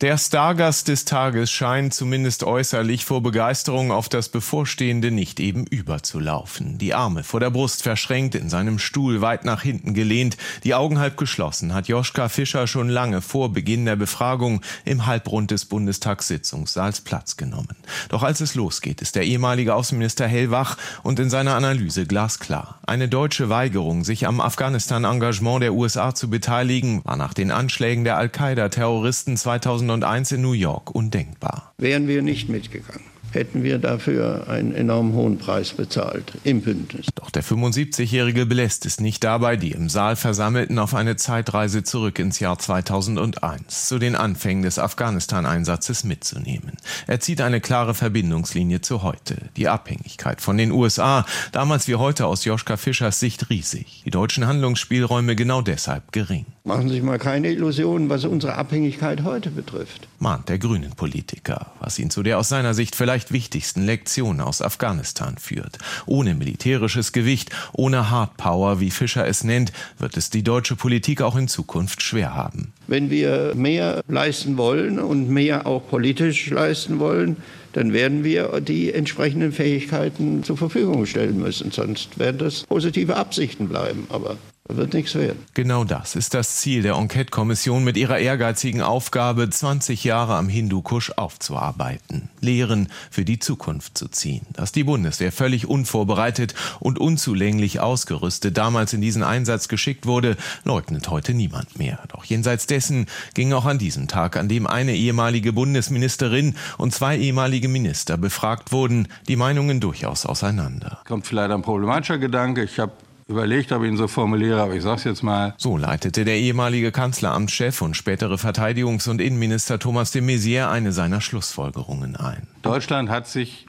Der 0.02 0.20
Stargast 0.20 0.90
des 0.90 1.06
Tages 1.06 1.50
scheint 1.50 1.92
zumindest 1.92 2.44
äußerlich 2.44 3.04
vor 3.04 3.24
Begeisterung 3.24 3.92
auf 3.92 4.10
das 4.10 4.30
Bevorstehende 4.30 5.10
nicht 5.10 5.40
eben 5.40 5.66
überzulaufen. 5.66 6.78
Die 6.78 6.94
Arme 6.94 7.24
vor 7.24 7.40
der 7.40 7.50
Brust 7.50 7.82
verschränkt, 7.82 8.36
in 8.36 8.48
seinem 8.48 8.78
Stuhl 8.78 9.22
weit 9.22 9.44
nach 9.44 9.64
hinten 9.64 9.96
gelehnt, 9.96 10.38
die 10.64 10.76
Augen 10.76 11.00
halb 11.00 11.18
geschlossen, 11.18 11.74
hat 11.74 11.88
Joschka 11.88 12.30
Fischer 12.30 12.68
schon 12.68 12.90
lange 12.90 13.24
vor 13.24 13.52
Beginn 13.52 13.86
der 13.86 13.96
Befragung 13.96 14.62
im 14.86 15.08
Halbrund 15.08 15.50
des 15.50 15.66
Bundestagssitzungssaals 15.66 17.02
Platz 17.02 17.36
genommen. 17.36 17.76
Doch 18.10 18.22
als 18.22 18.40
es 18.40 18.54
losgeht, 18.54 19.02
ist 19.02 19.16
der 19.16 19.24
ehemalige 19.24 19.74
Außenminister 19.74 20.28
hellwach 20.28 20.78
und 21.02 21.18
in 21.18 21.32
seiner 21.32 21.56
Analyse 21.56 22.06
glasklar. 22.06 22.82
Eine 22.86 23.10
deutsche 23.10 23.50
Weigerung, 23.50 24.04
sich 24.04 24.28
am 24.28 24.42
Afghanistan-Engagement 24.42 25.64
der 25.64 25.74
USA 25.74 26.14
zu 26.14 26.30
beteiligen, 26.30 27.04
war 27.04 27.16
nach 27.16 27.34
den 27.34 27.50
Anschlägen 27.50 28.04
der 28.04 28.18
Al-Qaida-Terroristen 28.18 29.38
2000 29.38 29.87
2001 29.88 30.34
in 30.34 30.42
New 30.42 30.52
York 30.52 30.94
undenkbar. 30.94 31.74
Wären 31.78 32.08
wir 32.08 32.22
nicht 32.22 32.50
mitgegangen 32.50 33.17
hätten 33.32 33.64
wir 33.64 33.78
dafür 33.78 34.48
einen 34.48 34.74
enorm 34.74 35.14
hohen 35.14 35.38
Preis 35.38 35.74
bezahlt 35.74 36.34
im 36.44 36.62
Bündnis. 36.62 37.08
Doch 37.16 37.30
der 37.30 37.44
75-Jährige 37.44 38.46
belässt 38.46 38.86
es 38.86 39.00
nicht 39.00 39.24
dabei, 39.24 39.58
die 39.58 39.72
im 39.72 39.90
Saal 39.90 40.16
Versammelten 40.16 40.80
auf 40.80 40.94
eine 40.94 41.16
Zeitreise 41.16 41.84
zurück 41.84 42.20
ins 42.20 42.40
Jahr 42.40 42.60
2001 42.60 43.88
zu 43.88 44.00
den 44.00 44.16
Anfängen 44.16 44.64
des 44.64 44.80
Afghanistan-Einsatzes 44.80 46.04
mitzunehmen. 46.04 46.74
Er 47.08 47.20
zieht 47.20 47.42
eine 47.42 47.62
klare 47.62 47.94
Verbindungslinie 47.94 48.82
zu 48.82 49.04
heute. 49.04 49.36
Die 49.56 49.68
Abhängigkeit 49.68 50.42
von 50.42 50.58
den 50.58 50.72
USA, 50.72 51.26
damals 51.52 51.88
wie 51.88 51.96
heute 51.96 52.26
aus 52.26 52.46
Joschka 52.46 52.78
Fischers 52.78 53.20
Sicht 53.20 53.50
riesig. 53.50 54.04
Die 54.06 54.12
deutschen 54.12 54.48
Handlungsspielräume 54.48 55.36
genau 55.36 55.62
deshalb 55.62 56.12
gering. 56.12 56.46
Machen 56.64 56.90
Sie 56.90 56.96
sich 56.96 57.04
mal 57.04 57.18
keine 57.18 57.50
Illusionen, 57.50 58.10
was 58.10 58.26
unsere 58.26 58.56
Abhängigkeit 58.56 59.24
heute 59.24 59.50
betrifft. 59.50 60.08
Mahnt 60.20 60.50
der 60.50 60.60
grünen 60.60 60.92
Politiker, 60.92 61.72
was 61.80 61.98
ihn 61.98 62.10
zu 62.10 62.24
der 62.24 62.40
aus 62.40 62.50
seiner 62.50 62.74
Sicht 62.74 62.96
vielleicht 62.96 63.17
vielleicht 63.18 63.32
wichtigsten 63.32 63.84
Lektion 63.84 64.40
aus 64.42 64.62
Afghanistan 64.62 65.38
führt. 65.40 65.80
Ohne 66.06 66.36
militärisches 66.36 67.14
Gewicht, 67.14 67.50
ohne 67.74 68.12
Hardpower, 68.12 68.80
wie 68.80 68.92
Fischer 68.92 69.28
es 69.28 69.44
nennt, 69.44 69.72
wird 69.98 70.18
es 70.18 70.30
die 70.30 70.44
deutsche 70.44 70.76
Politik 70.76 71.24
auch 71.24 71.36
in 71.36 71.48
Zukunft 71.48 72.04
schwer 72.04 72.36
haben. 72.36 72.74
Wenn 72.86 73.10
wir 73.10 73.54
mehr 73.56 74.04
leisten 74.08 74.58
wollen 74.58 75.00
und 75.00 75.30
mehr 75.30 75.66
auch 75.66 75.88
politisch 75.90 76.52
leisten 76.52 77.00
wollen, 77.00 77.38
dann 77.74 77.92
werden 77.92 78.24
wir 78.24 78.62
die 78.62 78.94
entsprechenden 78.94 79.52
Fähigkeiten 79.52 80.44
zur 80.44 80.58
Verfügung 80.58 81.08
stellen 81.08 81.40
müssen. 81.40 81.72
Sonst 81.72 82.20
werden 82.20 82.38
das 82.38 82.66
positive 82.68 83.16
Absichten 83.16 83.68
bleiben. 83.68 84.06
Aber 84.10 84.38
wird 84.68 84.94
nichts 84.94 85.16
werden. 85.16 85.44
Genau 85.54 85.84
das 85.84 86.16
ist 86.16 86.34
das 86.34 86.58
Ziel 86.58 86.82
der 86.82 86.96
Enquete-Kommission 86.96 87.84
mit 87.84 87.98
ihrer 87.98 88.20
ehrgeizigen 88.20 88.82
Aufgabe, 88.82 89.50
20 89.50 90.04
Jahre 90.04 90.36
am 90.36 90.50
Hindukusch 90.50 91.12
aufzuarbeiten, 91.12 92.30
Lehren 92.42 92.90
für 93.10 93.24
die 93.24 93.40
Zukunft 93.40 93.98
zu 93.98 94.08
ziehen. 94.08 94.46
Dass 94.54 94.72
die 94.72 94.84
Bundeswehr 94.84 95.32
völlig 95.32 95.68
unvorbereitet 95.68 96.54
und 96.80 97.00
unzulänglich 97.00 97.80
ausgerüstet 97.80 98.58
damals 98.58 98.94
in 98.94 99.02
diesen 99.02 99.24
Einsatz 99.24 99.68
geschickt 99.68 100.06
wurde, 100.06 100.36
leugnet 100.64 101.10
heute 101.10 101.34
niemand 101.34 101.80
mehr. 101.80 102.00
Doch 102.10 102.26
jenseits 102.26 102.68
dessen 102.68 103.08
ging 103.34 103.54
auch 103.54 103.66
an 103.66 103.78
diesem 103.78 104.08
Tag, 104.08 104.38
an 104.38 104.50
dem 104.50 104.68
eine 104.68 104.96
ehemalige 104.96 105.54
Bundesministerin 105.54 106.56
und 106.78 106.94
zwei 106.94 107.18
ehemalige 107.18 107.68
Minister 107.68 108.18
befragt 108.18 108.72
wurden, 108.72 109.08
die 109.28 109.36
Meinungen 109.36 109.80
durchaus 109.80 110.26
auseinander. 110.26 111.00
Kommt 111.06 111.28
vielleicht 111.28 111.52
ein 111.52 111.62
problematischer 111.62 112.18
Gedanke. 112.18 112.64
Ich 112.64 112.80
habe 112.80 112.92
überlegt, 113.28 113.72
ob 113.72 113.84
ich 113.84 113.90
ihn 113.90 113.98
so 113.98 114.08
formuliere, 114.08 114.62
aber 114.62 114.76
ich 114.76 114.84
sage 114.84 114.98
es 114.98 115.04
jetzt 115.04 115.24
mal. 115.24 115.54
So 115.58 115.78
leitete 115.78 116.26
der 116.26 116.38
ehemalige 116.38 116.92
Kanzleramtschef 116.92 117.82
und 117.82 117.96
spätere 117.96 118.36
Verteidigungs- 118.36 119.10
und 119.10 119.22
Innenminister 119.22 119.80
Thomas 119.80 120.12
de 120.12 120.22
Maizière 120.22 120.70
eine 120.70 120.92
seiner 120.92 121.22
Schlussfolgerungen 121.22 122.16
ein. 122.16 122.48
Deutschland 122.62 123.10
hat 123.10 123.28
sich 123.28 123.68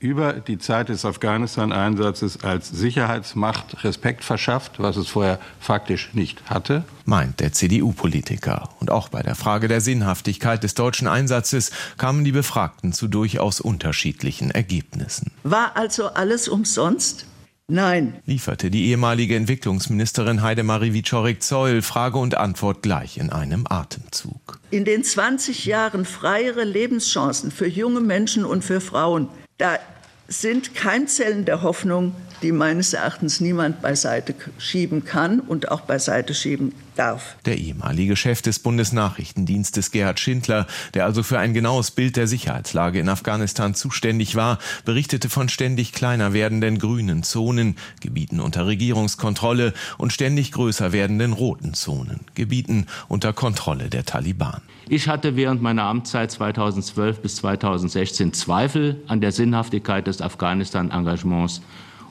über 0.00 0.32
die 0.32 0.56
Zeit 0.56 0.88
des 0.88 1.04
Afghanistan-Einsatzes 1.04 2.42
als 2.42 2.70
Sicherheitsmacht 2.70 3.84
Respekt 3.84 4.24
verschafft, 4.24 4.78
was 4.78 4.96
es 4.96 5.08
vorher 5.08 5.38
faktisch 5.60 6.14
nicht 6.14 6.48
hatte. 6.48 6.84
Meint 7.04 7.40
der 7.40 7.52
CDU-Politiker. 7.52 8.70
Und 8.80 8.90
auch 8.90 9.10
bei 9.10 9.22
der 9.22 9.34
Frage 9.34 9.68
der 9.68 9.82
Sinnhaftigkeit 9.82 10.62
des 10.62 10.72
deutschen 10.72 11.06
Einsatzes 11.06 11.70
kamen 11.98 12.24
die 12.24 12.32
Befragten 12.32 12.94
zu 12.94 13.08
durchaus 13.08 13.60
unterschiedlichen 13.60 14.50
Ergebnissen. 14.50 15.32
War 15.42 15.76
also 15.76 16.08
alles 16.08 16.48
umsonst? 16.48 17.26
Nein. 17.70 18.14
Lieferte 18.26 18.68
die 18.68 18.88
ehemalige 18.88 19.36
Entwicklungsministerin 19.36 20.42
Heidemarie 20.42 20.92
Wiczorek-Zeul 20.92 21.82
Frage 21.82 22.18
und 22.18 22.36
Antwort 22.36 22.82
gleich 22.82 23.16
in 23.16 23.30
einem 23.30 23.64
Atemzug. 23.68 24.58
In 24.72 24.84
den 24.84 25.04
20 25.04 25.66
Jahren 25.66 26.04
freiere 26.04 26.64
Lebenschancen 26.64 27.52
für 27.52 27.68
junge 27.68 28.00
Menschen 28.00 28.44
und 28.44 28.64
für 28.64 28.80
Frauen, 28.80 29.28
da 29.58 29.78
sind 30.26 30.74
Keimzellen 30.74 31.44
der 31.44 31.62
Hoffnung, 31.62 32.12
die 32.42 32.52
meines 32.52 32.92
Erachtens 32.92 33.40
niemand 33.40 33.82
beiseite 33.82 34.34
schieben 34.58 35.04
kann 35.04 35.40
und 35.40 35.70
auch 35.70 35.82
beiseite 35.82 36.34
schieben 36.34 36.72
darf. 36.96 37.36
Der 37.46 37.58
ehemalige 37.58 38.16
Chef 38.16 38.42
des 38.42 38.58
Bundesnachrichtendienstes 38.58 39.90
Gerhard 39.90 40.20
Schindler, 40.20 40.66
der 40.94 41.04
also 41.04 41.22
für 41.22 41.38
ein 41.38 41.54
genaues 41.54 41.90
Bild 41.90 42.16
der 42.16 42.26
Sicherheitslage 42.26 43.00
in 43.00 43.08
Afghanistan 43.08 43.74
zuständig 43.74 44.36
war, 44.36 44.58
berichtete 44.84 45.28
von 45.28 45.48
ständig 45.48 45.92
kleiner 45.92 46.32
werdenden 46.32 46.78
grünen 46.78 47.22
Zonen, 47.22 47.76
Gebieten 48.00 48.40
unter 48.40 48.66
Regierungskontrolle 48.66 49.72
und 49.98 50.12
ständig 50.12 50.52
größer 50.52 50.92
werdenden 50.92 51.32
roten 51.32 51.74
Zonen, 51.74 52.20
Gebieten 52.34 52.86
unter 53.08 53.32
Kontrolle 53.32 53.88
der 53.88 54.04
Taliban. 54.04 54.60
Ich 54.88 55.08
hatte 55.08 55.36
während 55.36 55.62
meiner 55.62 55.84
Amtszeit 55.84 56.30
2012 56.30 57.20
bis 57.20 57.36
2016 57.36 58.32
Zweifel 58.32 59.02
an 59.06 59.20
der 59.20 59.32
Sinnhaftigkeit 59.32 60.06
des 60.06 60.20
Afghanistan-Engagements 60.20 61.62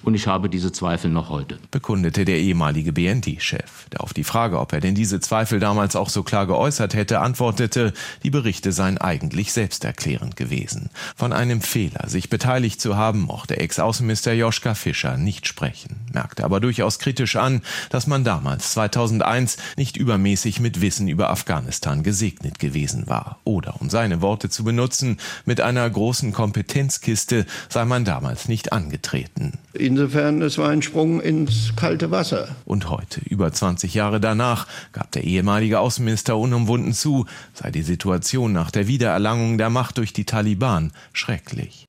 und 0.04 0.16
ich 0.16 0.28
habe 0.28 0.50
diese 0.50 0.72
Zweifel 0.72 1.12
noch 1.12 1.30
heute. 1.30 1.60
Bekundete 1.72 2.26
der 2.26 2.38
ehemalige 2.38 2.94
BND-Chef, 2.94 3.88
der 3.92 4.02
auf 4.02 4.14
die 4.14 4.24
Frage, 4.24 4.60
ob 4.60 4.74
er 4.74 4.80
denn 4.80 4.96
diese 4.96 5.20
Zweifel 5.20 5.60
damals 5.60 5.96
auch 5.96 6.10
so 6.10 6.24
klar 6.24 6.48
geäußert 6.48 6.94
hätte, 6.94 7.20
antwortete, 7.20 7.94
die 8.24 8.30
Berichte 8.30 8.72
seien 8.72 8.98
eigentlich 8.98 9.54
selbsterklärend 9.54 10.36
gewesen. 10.36 10.90
Von 11.16 11.34
einem 11.34 11.62
Fehler, 11.62 12.08
sich 12.08 12.30
beteiligt 12.30 12.82
zu 12.82 12.98
haben, 12.98 13.22
mochte 13.22 13.58
Ex-Außenminister 13.58 14.34
Joschka 14.34 14.74
Fischer 14.74 15.18
nicht 15.18 15.48
sprechen, 15.48 15.98
merkte 16.14 16.44
aber 16.44 16.60
durchaus 16.60 17.00
kritisch 17.00 17.36
an, 17.36 17.62
dass 17.90 18.08
man 18.08 18.24
damals 18.24 18.74
2001 18.74 19.58
nicht 19.78 19.98
übermäßig 19.98 20.60
mit 20.60 20.82
Wissen 20.82 21.08
über 21.08 21.30
Afghanistan 21.30 22.04
gesegnet 22.04 22.60
gewesen 22.60 23.08
war. 23.08 23.40
Oder, 23.44 23.82
um 23.82 23.90
seine 23.90 24.22
Worte 24.22 24.50
zu 24.50 24.64
benutzen, 24.64 25.18
mit 25.46 25.62
einer 25.62 25.90
großen 25.90 26.34
Kompetenzkiste 26.34 27.46
sei 27.70 27.86
man 27.86 28.06
damals 28.06 28.48
nicht 28.48 28.74
angetreten. 28.74 29.54
Insofern, 29.90 30.44
es 30.44 30.60
war 30.60 30.70
ein 30.70 30.84
Sprung 30.84 31.20
ins 31.20 31.76
kalte 31.76 32.12
Wasser. 32.12 32.56
Und 32.64 32.92
heute, 32.92 33.22
über 33.22 33.52
20 33.52 33.96
Jahre 33.96 34.20
danach, 34.20 34.68
gab 34.92 35.12
der 35.14 35.24
ehemalige 35.24 35.80
Außenminister 35.80 36.38
unumwunden 36.38 36.94
zu, 36.94 37.26
sei 37.56 37.72
die 37.72 37.82
Situation 37.82 38.54
nach 38.54 38.70
der 38.70 38.86
Wiedererlangung 38.86 39.58
der 39.58 39.72
Macht 39.72 39.98
durch 39.98 40.14
die 40.14 40.26
Taliban 40.26 40.92
schrecklich. 41.12 41.86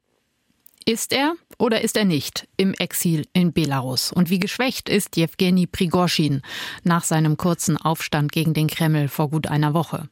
Ist 0.87 1.13
er 1.13 1.35
oder 1.59 1.83
ist 1.83 1.95
er 1.99 2.07
nicht 2.07 2.49
im 2.57 2.73
Exil 2.73 3.27
in 3.35 3.53
Belarus? 3.53 4.13
Und 4.13 4.31
wie 4.31 4.39
geschwächt 4.39 4.89
ist 4.89 5.19
Jewgeni 5.19 5.67
Prigoschin 5.67 6.41
nach 6.83 7.05
seinem 7.05 7.37
kurzen 7.37 7.77
Aufstand 7.77 8.33
gegen 8.33 8.55
den 8.55 8.69
Kreml 8.69 9.09
vor 9.09 9.29
gut 9.29 9.47
einer 9.47 9.75
Woche? 9.75 10.09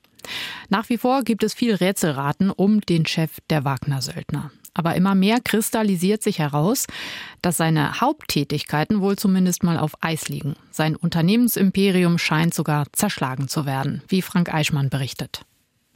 Nach 0.68 0.90
wie 0.90 0.98
vor 0.98 1.22
gibt 1.22 1.42
es 1.42 1.55
viel 1.55 1.74
Rätselraten 1.74 2.51
um 2.51 2.83
den 2.83 3.07
Chef 3.07 3.38
der 3.48 3.64
Wagner-Söldner. 3.64 4.51
Aber 4.78 4.94
immer 4.94 5.16
mehr 5.16 5.40
kristallisiert 5.42 6.22
sich 6.22 6.38
heraus, 6.38 6.86
dass 7.42 7.56
seine 7.56 8.00
Haupttätigkeiten 8.00 9.00
wohl 9.00 9.16
zumindest 9.16 9.64
mal 9.64 9.76
auf 9.76 10.00
Eis 10.00 10.28
liegen. 10.28 10.54
Sein 10.70 10.94
Unternehmensimperium 10.94 12.16
scheint 12.16 12.54
sogar 12.54 12.86
zerschlagen 12.92 13.48
zu 13.48 13.66
werden, 13.66 14.02
wie 14.06 14.22
Frank 14.22 14.54
Eichmann 14.54 14.88
berichtet. 14.88 15.42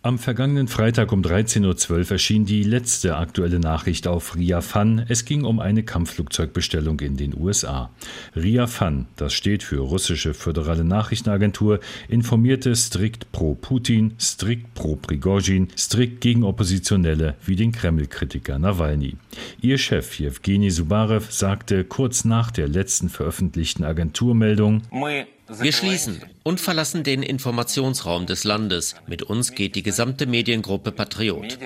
Am 0.05 0.19
vergangenen 0.19 0.67
Freitag 0.67 1.13
um 1.13 1.23
13.12 1.23 1.91
Uhr 1.93 2.11
erschien 2.11 2.45
die 2.45 2.65
letzte 2.65 3.17
aktuelle 3.17 3.61
Nachricht 3.61 4.09
auf 4.09 4.35
Ria 4.35 4.61
Fan. 4.61 5.05
Es 5.09 5.25
ging 5.25 5.45
um 5.45 5.61
eine 5.61 5.85
Kampfflugzeugbestellung 5.85 6.99
in 6.99 7.17
den 7.17 7.39
USA. 7.39 7.89
Ria 8.35 8.67
Fan, 8.67 9.07
das 9.15 9.33
steht 9.33 9.63
für 9.63 9.79
russische 9.79 10.35
föderale 10.35 10.83
Nachrichtenagentur, 10.83 11.79
informierte 12.09 12.75
strikt 12.75 13.31
pro 13.31 13.55
Putin, 13.55 14.15
strikt 14.19 14.75
pro 14.75 14.97
Prigozhin, 14.97 15.69
strikt 15.79 16.21
gegen 16.21 16.43
Oppositionelle 16.43 17.37
wie 17.47 17.55
den 17.55 17.71
Kreml-Kritiker 17.71 18.59
Nawalny. 18.59 19.15
Ihr 19.61 19.79
Chef 19.79 20.19
Jewgeni 20.19 20.73
Subarev 20.73 21.31
sagte 21.31 21.85
kurz 21.85 22.25
nach 22.25 22.51
der 22.51 22.67
letzten 22.67 23.09
veröffentlichten 23.09 23.85
Agenturmeldung, 23.85 24.83
wir 24.91 25.27
schließen 25.73 26.21
und 26.43 26.61
verlassen 26.61 27.03
den 27.03 27.23
Informationsraum 27.23 28.27
des 28.27 28.45
Landes. 28.45 28.95
Mit 29.07 29.23
uns 29.23 29.55
geht 29.55 29.75
die 29.75 29.83
gesamte 29.83 30.27
Mediengruppe 30.27 30.93
Patriot. 30.93 31.59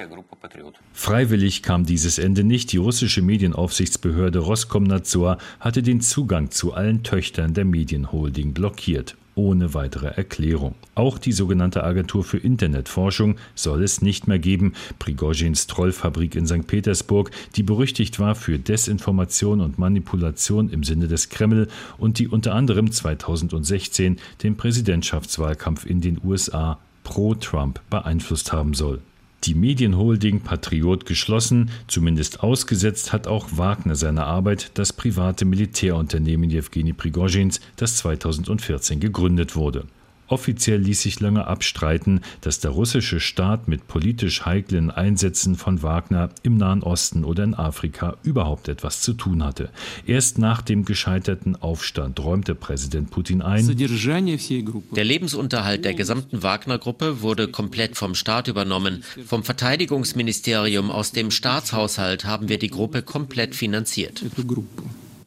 Freiwillig 0.92 1.62
kam 1.62 1.84
dieses 1.84 2.18
Ende 2.18 2.44
nicht. 2.44 2.72
Die 2.72 2.78
russische 2.78 3.22
Medienaufsichtsbehörde 3.22 4.38
Roskomnadzor 4.38 5.38
hatte 5.60 5.82
den 5.82 6.00
Zugang 6.00 6.50
zu 6.50 6.72
allen 6.72 7.02
Töchtern 7.02 7.54
der 7.54 7.64
Medienholding 7.64 8.52
blockiert 8.52 9.16
ohne 9.36 9.74
weitere 9.74 10.08
Erklärung. 10.08 10.74
Auch 10.96 11.18
die 11.18 11.32
sogenannte 11.32 11.84
Agentur 11.84 12.24
für 12.24 12.38
Internetforschung 12.38 13.36
soll 13.54 13.84
es 13.84 14.02
nicht 14.02 14.26
mehr 14.26 14.40
geben. 14.40 14.72
Prigozhins 14.98 15.68
Trollfabrik 15.68 16.34
in 16.34 16.46
St. 16.46 16.66
Petersburg, 16.66 17.30
die 17.54 17.62
berüchtigt 17.62 18.18
war 18.18 18.34
für 18.34 18.58
Desinformation 18.58 19.60
und 19.60 19.78
Manipulation 19.78 20.70
im 20.70 20.82
Sinne 20.82 21.06
des 21.06 21.28
Kreml 21.28 21.68
und 21.98 22.18
die 22.18 22.26
unter 22.26 22.54
anderem 22.54 22.90
2016 22.90 24.18
den 24.42 24.56
Präsidentschaftswahlkampf 24.56 25.86
in 25.86 26.00
den 26.00 26.18
USA 26.24 26.78
pro 27.04 27.34
Trump 27.34 27.80
beeinflusst 27.90 28.52
haben 28.52 28.74
soll. 28.74 29.00
Die 29.46 29.54
Medienholding 29.54 30.40
Patriot 30.40 31.06
geschlossen, 31.06 31.70
zumindest 31.86 32.40
ausgesetzt 32.40 33.12
hat 33.12 33.28
auch 33.28 33.46
Wagner 33.52 33.94
seine 33.94 34.24
Arbeit, 34.24 34.72
das 34.74 34.92
private 34.92 35.44
Militärunternehmen 35.44 36.50
Jewgeni 36.50 36.92
Prigozhins, 36.92 37.60
das 37.76 37.96
2014 37.98 38.98
gegründet 38.98 39.54
wurde. 39.54 39.84
Offiziell 40.28 40.80
ließ 40.80 41.02
sich 41.02 41.20
lange 41.20 41.46
abstreiten, 41.46 42.20
dass 42.40 42.60
der 42.60 42.72
russische 42.72 43.20
Staat 43.20 43.68
mit 43.68 43.86
politisch 43.86 44.44
heiklen 44.44 44.90
Einsätzen 44.90 45.54
von 45.54 45.82
Wagner 45.82 46.30
im 46.42 46.56
Nahen 46.56 46.82
Osten 46.82 47.24
oder 47.24 47.44
in 47.44 47.54
Afrika 47.54 48.16
überhaupt 48.22 48.68
etwas 48.68 49.00
zu 49.00 49.12
tun 49.12 49.44
hatte. 49.44 49.70
Erst 50.06 50.38
nach 50.38 50.62
dem 50.62 50.84
gescheiterten 50.84 51.56
Aufstand 51.56 52.18
räumte 52.20 52.54
Präsident 52.54 53.10
Putin 53.10 53.42
ein, 53.42 53.66
der 53.76 55.04
Lebensunterhalt 55.04 55.84
der 55.84 55.94
gesamten 55.94 56.42
Wagner-Gruppe 56.42 57.22
wurde 57.22 57.48
komplett 57.48 57.96
vom 57.96 58.14
Staat 58.14 58.48
übernommen. 58.48 59.04
Vom 59.26 59.44
Verteidigungsministerium 59.44 60.90
aus 60.90 61.12
dem 61.12 61.30
Staatshaushalt 61.30 62.24
haben 62.24 62.48
wir 62.48 62.58
die 62.58 62.70
Gruppe 62.70 63.02
komplett 63.02 63.54
finanziert. 63.54 64.24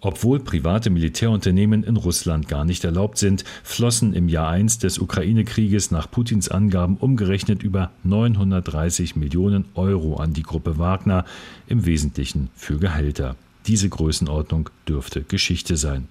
Obwohl 0.02 0.40
private 0.40 0.90
Militärunternehmen 0.90 1.84
in 1.84 1.98
Russland 1.98 2.48
gar 2.48 2.64
nicht 2.64 2.86
erlaubt 2.86 3.18
sind, 3.18 3.44
flossen 3.64 4.14
im 4.14 4.30
Jahr 4.30 4.48
1 4.50 4.80
des 4.80 4.98
Ukraine-Krieges 4.98 5.92
nach 5.92 6.10
Putins 6.10 6.48
Angaben 6.48 6.96
umgerechnet 6.96 7.64
über 7.64 7.92
930 8.04 9.18
Millionen 9.18 9.66
Euro 9.76 10.16
an 10.16 10.32
die 10.34 10.44
Gruppe 10.44 10.78
Wagner, 10.78 11.26
im 11.68 11.86
Wesentlichen 11.86 12.50
für 12.56 12.78
Gehälter. 12.78 13.36
Diese 13.68 13.90
Größenordnung 13.90 14.70
dürfte 14.88 15.22
Geschichte 15.22 15.76
sein. 15.76 16.08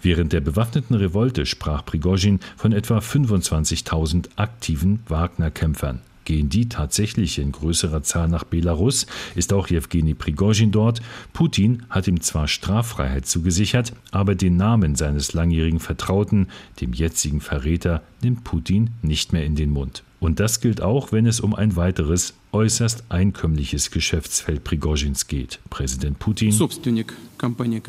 Während 0.00 0.32
der 0.32 0.40
bewaffneten 0.40 0.94
Revolte 0.94 1.46
sprach 1.46 1.84
Prigozhin 1.84 2.38
von 2.56 2.70
etwa 2.72 2.98
25.000 2.98 4.28
aktiven 4.36 5.00
Wagner-Kämpfern. 5.08 6.00
Gehen 6.26 6.48
die 6.48 6.68
tatsächlich 6.68 7.38
in 7.38 7.52
größerer 7.52 8.02
Zahl 8.02 8.26
nach 8.26 8.42
Belarus? 8.42 9.06
Ist 9.36 9.52
auch 9.52 9.68
Jewgeni 9.68 10.12
Prigozhin 10.12 10.72
dort? 10.72 11.00
Putin 11.32 11.84
hat 11.88 12.08
ihm 12.08 12.20
zwar 12.20 12.48
Straffreiheit 12.48 13.26
zugesichert, 13.26 13.92
aber 14.10 14.34
den 14.34 14.56
Namen 14.56 14.96
seines 14.96 15.34
langjährigen 15.34 15.78
Vertrauten, 15.78 16.48
dem 16.80 16.92
jetzigen 16.92 17.40
Verräter, 17.40 18.02
nimmt 18.22 18.42
Putin 18.42 18.90
nicht 19.02 19.32
mehr 19.32 19.44
in 19.44 19.54
den 19.54 19.70
Mund. 19.70 20.02
Und 20.18 20.40
das 20.40 20.60
gilt 20.60 20.80
auch, 20.80 21.12
wenn 21.12 21.26
es 21.26 21.38
um 21.38 21.54
ein 21.54 21.76
weiteres 21.76 22.34
äußerst 22.56 23.04
einkömmliches 23.10 23.90
Geschäftsfeld 23.90 24.64
Prigozhins 24.64 25.26
geht. 25.26 25.58
Präsident 25.68 26.18
Putin. 26.18 26.54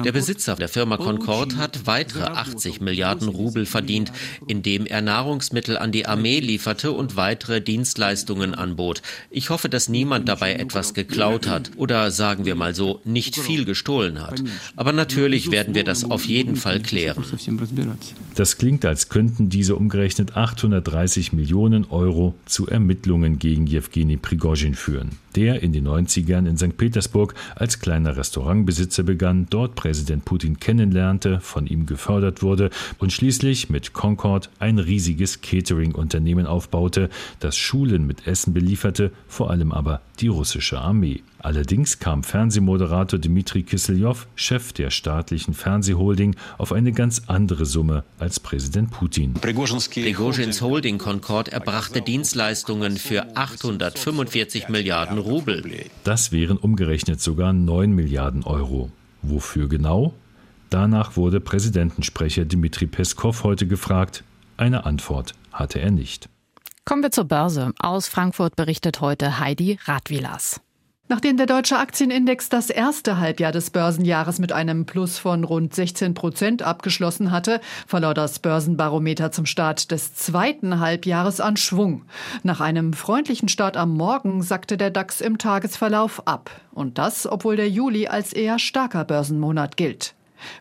Der 0.03 0.11
Besitzer 0.11 0.55
der 0.55 0.67
Firma 0.67 0.97
Concord 0.97 1.55
hat 1.55 1.87
weitere 1.87 2.23
80 2.23 2.81
Milliarden 2.81 3.29
Rubel 3.29 3.65
verdient, 3.65 4.11
indem 4.45 4.85
er 4.85 5.01
Nahrungsmittel 5.01 5.77
an 5.77 5.93
die 5.93 6.05
Armee 6.05 6.41
lieferte 6.41 6.91
und 6.91 7.15
weitere 7.15 7.61
Dienstleistungen 7.61 8.53
anbot. 8.55 9.01
Ich 9.29 9.49
hoffe, 9.49 9.69
dass 9.69 9.87
niemand 9.87 10.27
dabei 10.27 10.55
etwas 10.55 10.93
geklaut 10.93 11.47
hat 11.47 11.71
oder 11.77 12.11
sagen 12.11 12.43
wir 12.43 12.55
mal 12.55 12.75
so, 12.75 12.99
nicht 13.05 13.37
viel 13.37 13.63
gestohlen 13.63 14.21
hat. 14.21 14.43
Aber 14.75 14.91
natürlich 14.91 15.49
werden 15.49 15.75
wir 15.75 15.85
das 15.85 16.03
auf 16.03 16.25
jeden 16.25 16.57
Fall 16.57 16.81
klären. 16.81 17.23
Das 18.35 18.57
klingt, 18.57 18.83
als 18.83 19.07
könnten 19.07 19.47
diese 19.47 19.77
umgerechnet 19.77 20.35
830 20.35 21.31
Millionen 21.31 21.85
Euro 21.85 22.35
zu 22.45 22.67
Ermittlungen 22.67 23.39
gegen 23.39 23.65
Jewgeni 23.65 24.17
Prigozhin 24.17 24.56
Prigozhin 24.57 24.73
führen, 24.73 25.11
der 25.35 25.61
in 25.61 25.71
den 25.71 25.87
90ern 25.87 26.47
in 26.47 26.57
St. 26.57 26.77
Petersburg 26.77 27.35
als 27.55 27.79
kleiner 27.79 28.17
Restaurantbesitzer 28.17 29.03
begann, 29.03 29.45
dort 29.49 29.75
Präsident 29.75 30.25
Putin 30.25 30.59
kennenlernte, 30.59 31.39
von 31.41 31.67
ihm 31.67 31.85
gefördert 31.85 32.41
wurde 32.41 32.71
und 32.97 33.13
schließlich 33.13 33.69
mit 33.69 33.93
Concord 33.93 34.49
ein 34.57 34.79
riesiges 34.79 35.41
Catering-Unternehmen 35.41 36.47
aufbaute, 36.47 37.09
das 37.39 37.55
Schulen 37.55 38.07
mit 38.07 38.25
Essen 38.25 38.53
belieferte, 38.53 39.11
vor 39.27 39.51
allem 39.51 39.71
aber 39.71 40.01
die 40.19 40.27
russische 40.27 40.79
Armee. 40.79 41.21
Allerdings 41.39 41.99
kam 41.99 42.23
Fernsehmoderator 42.23 43.19
Dmitri 43.19 43.63
Kisseljow, 43.63 44.25
Chef 44.35 44.73
der 44.73 44.89
staatlichen 44.89 45.53
Fernsehholding, 45.53 46.35
auf 46.57 46.71
eine 46.71 46.91
ganz 46.91 47.23
andere 47.27 47.65
Summe 47.65 48.03
als 48.19 48.39
Präsident 48.39 48.91
Putin. 48.91 49.33
Prigozhins 49.35 50.61
Holding 50.61 50.97
Concord 50.97 51.49
erbrachte 51.49 52.01
Dienstleistungen 52.01 52.97
für 52.97 53.35
845 53.35 54.69
Milliarden 54.69 55.17
Rubel. 55.17 55.63
Das 56.03 56.31
wären 56.31 56.57
umgerechnet 56.57 57.21
sogar 57.21 57.53
9 57.53 57.91
Milliarden 57.91 58.43
Euro. 58.43 58.91
Wofür 59.21 59.67
genau? 59.67 60.13
Danach 60.69 61.15
wurde 61.15 61.39
Präsidentensprecher 61.39 62.45
Dmitri 62.45 62.87
Peskov 62.87 63.43
heute 63.43 63.67
gefragt. 63.67 64.23
Eine 64.57 64.85
Antwort 64.85 65.33
hatte 65.51 65.79
er 65.79 65.91
nicht. 65.91 66.29
Kommen 66.83 67.03
wir 67.03 67.11
zur 67.11 67.25
Börse. 67.25 67.73
Aus 67.79 68.07
Frankfurt 68.07 68.55
berichtet 68.55 69.01
heute 69.01 69.39
Heidi 69.39 69.77
Radwilas. 69.85 70.61
Nachdem 71.09 71.37
der 71.37 71.45
deutsche 71.45 71.77
Aktienindex 71.77 72.49
das 72.49 72.69
erste 72.69 73.17
Halbjahr 73.17 73.53
des 73.53 73.69
Börsenjahres 73.69 74.39
mit 74.39 74.51
einem 74.51 74.85
Plus 74.85 75.17
von 75.17 75.45
rund 75.45 75.73
16 75.73 76.13
Prozent 76.13 76.63
abgeschlossen 76.63 77.31
hatte, 77.31 77.61
verlor 77.87 78.13
das 78.13 78.39
Börsenbarometer 78.39 79.31
zum 79.31 79.45
Start 79.45 79.91
des 79.91 80.15
zweiten 80.15 80.81
Halbjahres 80.81 81.39
an 81.39 81.55
Schwung. 81.55 82.03
Nach 82.43 82.59
einem 82.59 82.91
freundlichen 82.91 83.47
Start 83.47 83.77
am 83.77 83.95
Morgen 83.95 84.41
sackte 84.41 84.75
der 84.75 84.89
DAX 84.89 85.21
im 85.21 85.37
Tagesverlauf 85.37 86.27
ab. 86.27 86.51
Und 86.73 86.97
das, 86.97 87.25
obwohl 87.25 87.55
der 87.55 87.69
Juli 87.69 88.07
als 88.07 88.33
eher 88.33 88.59
starker 88.59 89.05
Börsenmonat 89.05 89.77
gilt. 89.77 90.13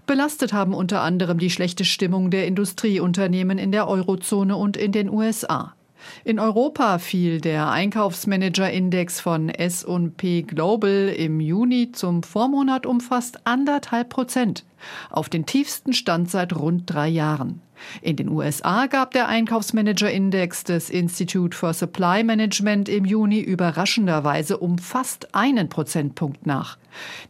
Belastet 0.07 0.53
haben 0.53 0.75
unter 0.75 1.03
anderem 1.03 1.39
die 1.39 1.51
schlechte 1.51 1.85
Stimmung 1.85 2.31
der 2.31 2.47
Industrieunternehmen 2.47 3.59
in 3.59 3.73
der 3.73 3.89
Eurozone 3.89 4.57
und 4.57 4.77
in 4.77 4.93
den 4.93 5.11
USA. 5.11 5.76
In 6.25 6.39
Europa 6.39 6.99
fiel 6.99 7.41
der 7.41 7.71
Einkaufsmanager-Index 7.71 9.21
von 9.21 9.49
S&P 9.49 10.43
Global 10.43 11.09
im 11.17 11.41
Juni 11.41 11.93
zum 11.93 12.23
Vormonat 12.23 12.87
um 12.87 13.01
fast 13.01 13.47
anderthalb 13.47 14.09
Prozent, 14.09 14.65
auf 15.11 15.29
den 15.29 15.47
tiefsten 15.47 15.93
Stand 15.93 16.31
seit 16.31 16.55
rund 16.55 16.83
drei 16.87 17.09
Jahren. 17.09 17.61
In 18.01 18.17
den 18.17 18.29
USA 18.29 18.87
gab 18.87 19.13
der 19.13 19.29
Einkaufsmanager-Index 19.29 20.65
des 20.65 20.91
Institute 20.91 21.57
for 21.57 21.75
Supply 21.75 22.25
Management 22.25 22.89
im 22.89 23.05
Juni 23.05 23.41
überraschenderweise 23.41 24.59
um 24.59 24.79
fast 24.79 25.35
einen 25.35 25.69
Prozentpunkt 25.69 26.47
nach. 26.47 26.79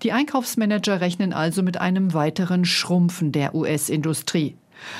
Die 0.02 0.12
Einkaufsmanager 0.12 1.00
rechnen 1.00 1.32
also 1.32 1.62
mit 1.62 1.80
einem 1.80 2.14
weiteren 2.14 2.64
Schrumpfen 2.64 3.32
der 3.32 3.54
US-Industrie. 3.54 4.56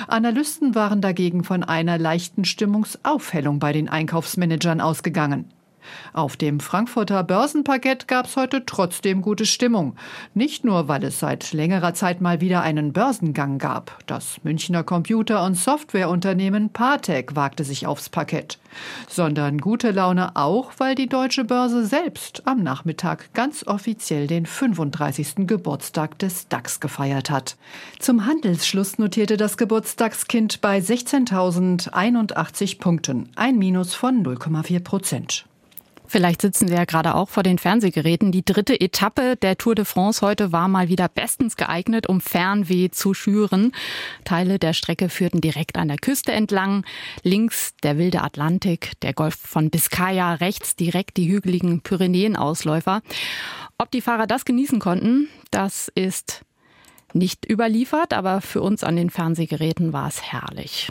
Analysten 0.08 0.74
waren 0.74 1.00
dagegen 1.00 1.44
von 1.44 1.62
einer 1.64 1.98
leichten 1.98 2.44
Stimmungsaufhellung 2.44 3.58
bei 3.58 3.72
den 3.72 3.88
Einkaufsmanagern 3.88 4.80
ausgegangen. 4.80 5.50
Auf 6.12 6.36
dem 6.36 6.60
Frankfurter 6.60 7.24
Börsenparkett 7.24 8.08
gab 8.08 8.26
es 8.26 8.36
heute 8.36 8.64
trotzdem 8.66 9.22
gute 9.22 9.46
Stimmung. 9.46 9.96
Nicht 10.34 10.64
nur, 10.64 10.88
weil 10.88 11.04
es 11.04 11.20
seit 11.20 11.52
längerer 11.52 11.94
Zeit 11.94 12.20
mal 12.20 12.40
wieder 12.40 12.62
einen 12.62 12.92
Börsengang 12.92 13.58
gab. 13.58 13.98
Das 14.06 14.42
Münchner 14.44 14.82
Computer- 14.82 15.44
und 15.44 15.56
Softwareunternehmen 15.56 16.70
Partec 16.70 17.36
wagte 17.36 17.64
sich 17.64 17.86
aufs 17.86 18.08
Parkett. 18.08 18.58
Sondern 19.08 19.58
gute 19.58 19.90
Laune 19.90 20.36
auch, 20.36 20.72
weil 20.78 20.94
die 20.94 21.08
deutsche 21.08 21.44
Börse 21.44 21.86
selbst 21.86 22.42
am 22.46 22.62
Nachmittag 22.62 23.32
ganz 23.32 23.66
offiziell 23.66 24.26
den 24.26 24.46
35. 24.46 25.46
Geburtstag 25.46 26.18
des 26.18 26.48
DAX 26.48 26.80
gefeiert 26.80 27.30
hat. 27.30 27.56
Zum 27.98 28.26
Handelsschluss 28.26 28.98
notierte 28.98 29.36
das 29.36 29.56
Geburtstagskind 29.56 30.60
bei 30.60 30.78
16.081 30.78 32.78
Punkten, 32.78 33.30
ein 33.36 33.58
Minus 33.58 33.94
von 33.94 34.22
0,4 34.22 34.80
Prozent. 34.80 35.46
Vielleicht 36.08 36.40
sitzen 36.42 36.68
Sie 36.68 36.74
ja 36.74 36.84
gerade 36.84 37.14
auch 37.14 37.28
vor 37.28 37.42
den 37.42 37.58
Fernsehgeräten. 37.58 38.32
Die 38.32 38.44
dritte 38.44 38.80
Etappe 38.80 39.36
der 39.36 39.58
Tour 39.58 39.74
de 39.74 39.84
France 39.84 40.24
heute 40.24 40.52
war 40.52 40.68
mal 40.68 40.88
wieder 40.88 41.08
bestens 41.08 41.56
geeignet, 41.56 42.08
um 42.08 42.20
Fernweh 42.20 42.90
zu 42.90 43.12
schüren. 43.12 43.72
Teile 44.24 44.58
der 44.58 44.72
Strecke 44.72 45.08
führten 45.08 45.40
direkt 45.40 45.76
an 45.76 45.88
der 45.88 45.98
Küste 45.98 46.32
entlang. 46.32 46.84
Links 47.22 47.74
der 47.82 47.98
wilde 47.98 48.22
Atlantik, 48.22 48.92
der 49.00 49.14
Golf 49.14 49.36
von 49.36 49.70
Biscaya, 49.70 50.34
rechts 50.34 50.76
direkt 50.76 51.16
die 51.16 51.28
hügeligen 51.28 51.80
Pyrenäenausläufer. 51.80 53.02
Ob 53.78 53.90
die 53.90 54.00
Fahrer 54.00 54.26
das 54.26 54.44
genießen 54.44 54.78
konnten, 54.78 55.28
das 55.50 55.90
ist 55.94 56.42
nicht 57.12 57.48
überliefert, 57.50 58.12
aber 58.12 58.40
für 58.40 58.62
uns 58.62 58.84
an 58.84 58.96
den 58.96 59.10
Fernsehgeräten 59.10 59.92
war 59.92 60.08
es 60.08 60.22
herrlich. 60.22 60.88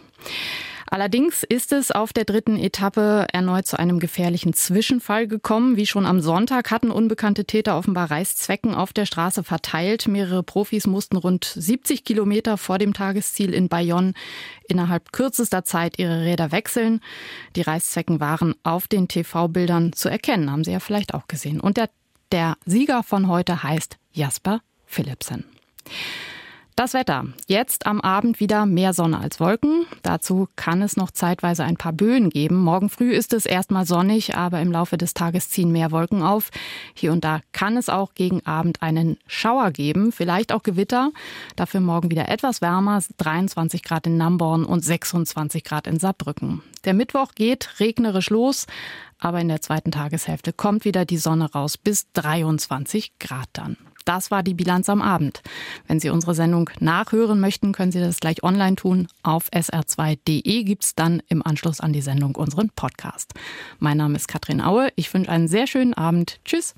Allerdings 0.87 1.43
ist 1.43 1.71
es 1.71 1.91
auf 1.91 2.13
der 2.13 2.25
dritten 2.25 2.57
Etappe 2.57 3.27
erneut 3.33 3.65
zu 3.65 3.77
einem 3.77 3.99
gefährlichen 3.99 4.53
Zwischenfall 4.53 5.27
gekommen. 5.27 5.77
Wie 5.77 5.87
schon 5.87 6.05
am 6.05 6.21
Sonntag 6.21 6.69
hatten 6.69 6.91
unbekannte 6.91 7.45
Täter 7.45 7.77
offenbar 7.77 8.11
Reißzwecken 8.11 8.75
auf 8.75 8.93
der 8.93 9.05
Straße 9.05 9.43
verteilt. 9.43 10.07
Mehrere 10.07 10.43
Profis 10.43 10.85
mussten 10.85 11.17
rund 11.17 11.45
70 11.45 12.03
Kilometer 12.03 12.57
vor 12.57 12.77
dem 12.77 12.93
Tagesziel 12.93 13.53
in 13.53 13.67
Bayonne 13.67 14.13
innerhalb 14.67 15.11
kürzester 15.11 15.63
Zeit 15.63 15.97
ihre 15.97 16.21
Räder 16.21 16.51
wechseln. 16.51 17.01
Die 17.55 17.61
Reißzwecken 17.61 18.19
waren 18.19 18.53
auf 18.63 18.87
den 18.87 19.07
TV-Bildern 19.07 19.93
zu 19.93 20.09
erkennen, 20.09 20.51
haben 20.51 20.63
Sie 20.63 20.71
ja 20.71 20.79
vielleicht 20.79 21.13
auch 21.13 21.27
gesehen. 21.27 21.59
Und 21.59 21.77
der, 21.77 21.89
der 22.31 22.57
Sieger 22.65 23.01
von 23.01 23.27
heute 23.27 23.63
heißt 23.63 23.97
Jasper 24.11 24.61
Philipsen. 24.85 25.45
Das 26.77 26.93
Wetter. 26.93 27.23
Jetzt 27.47 27.85
am 27.85 28.01
Abend 28.01 28.41
wieder 28.41 28.65
mehr 28.65 28.91
Sonne 28.91 29.19
als 29.19 29.39
Wolken. 29.39 29.85
Dazu 30.03 30.49
kann 30.57 30.81
es 30.81 30.97
noch 30.97 31.09
zeitweise 31.09 31.63
ein 31.63 31.77
paar 31.77 31.93
Böen 31.93 32.29
geben. 32.29 32.57
Morgen 32.57 32.89
früh 32.89 33.13
ist 33.13 33.31
es 33.31 33.45
erstmal 33.45 33.85
sonnig, 33.85 34.35
aber 34.35 34.59
im 34.59 34.73
Laufe 34.73 34.97
des 34.97 35.13
Tages 35.13 35.49
ziehen 35.49 35.71
mehr 35.71 35.91
Wolken 35.91 36.21
auf. 36.21 36.49
Hier 36.93 37.13
und 37.13 37.23
da 37.23 37.39
kann 37.53 37.77
es 37.77 37.87
auch 37.87 38.13
gegen 38.13 38.45
Abend 38.45 38.81
einen 38.81 39.17
Schauer 39.25 39.71
geben, 39.71 40.11
vielleicht 40.11 40.51
auch 40.51 40.63
Gewitter. 40.63 41.11
Dafür 41.55 41.79
morgen 41.79 42.11
wieder 42.11 42.27
etwas 42.27 42.59
wärmer, 42.61 43.01
23 43.19 43.81
Grad 43.81 44.05
in 44.07 44.17
Namborn 44.17 44.65
und 44.65 44.83
26 44.83 45.63
Grad 45.63 45.87
in 45.87 45.97
Saarbrücken. 45.97 46.61
Der 46.83 46.93
Mittwoch 46.93 47.35
geht 47.35 47.79
regnerisch 47.79 48.29
los, 48.29 48.67
aber 49.17 49.39
in 49.39 49.47
der 49.47 49.61
zweiten 49.61 49.91
Tageshälfte 49.91 50.51
kommt 50.51 50.83
wieder 50.83 51.05
die 51.05 51.19
Sonne 51.19 51.49
raus 51.53 51.77
bis 51.77 52.11
23 52.11 53.17
Grad 53.17 53.47
dann. 53.53 53.77
Das 54.05 54.31
war 54.31 54.43
die 54.43 54.53
Bilanz 54.53 54.87
am 54.87 55.01
Abend. 55.01 55.41
Wenn 55.87 55.99
Sie 55.99 56.09
unsere 56.09 56.35
Sendung 56.35 56.69
nachhören 56.79 57.39
möchten, 57.39 57.73
können 57.73 57.91
Sie 57.91 57.99
das 57.99 58.19
gleich 58.19 58.43
online 58.43 58.75
tun. 58.75 59.07
Auf 59.23 59.49
sr2.de 59.49 60.63
gibt 60.63 60.85
es 60.85 60.95
dann 60.95 61.21
im 61.27 61.45
Anschluss 61.45 61.81
an 61.81 61.91
die 61.91 62.01
Sendung 62.01 62.35
unseren 62.35 62.69
Podcast. 62.69 63.33
Mein 63.79 63.97
Name 63.97 64.15
ist 64.15 64.27
Katrin 64.27 64.61
Aue. 64.61 64.89
Ich 64.95 65.13
wünsche 65.13 65.31
einen 65.31 65.47
sehr 65.47 65.67
schönen 65.67 65.93
Abend. 65.93 66.39
Tschüss. 66.45 66.75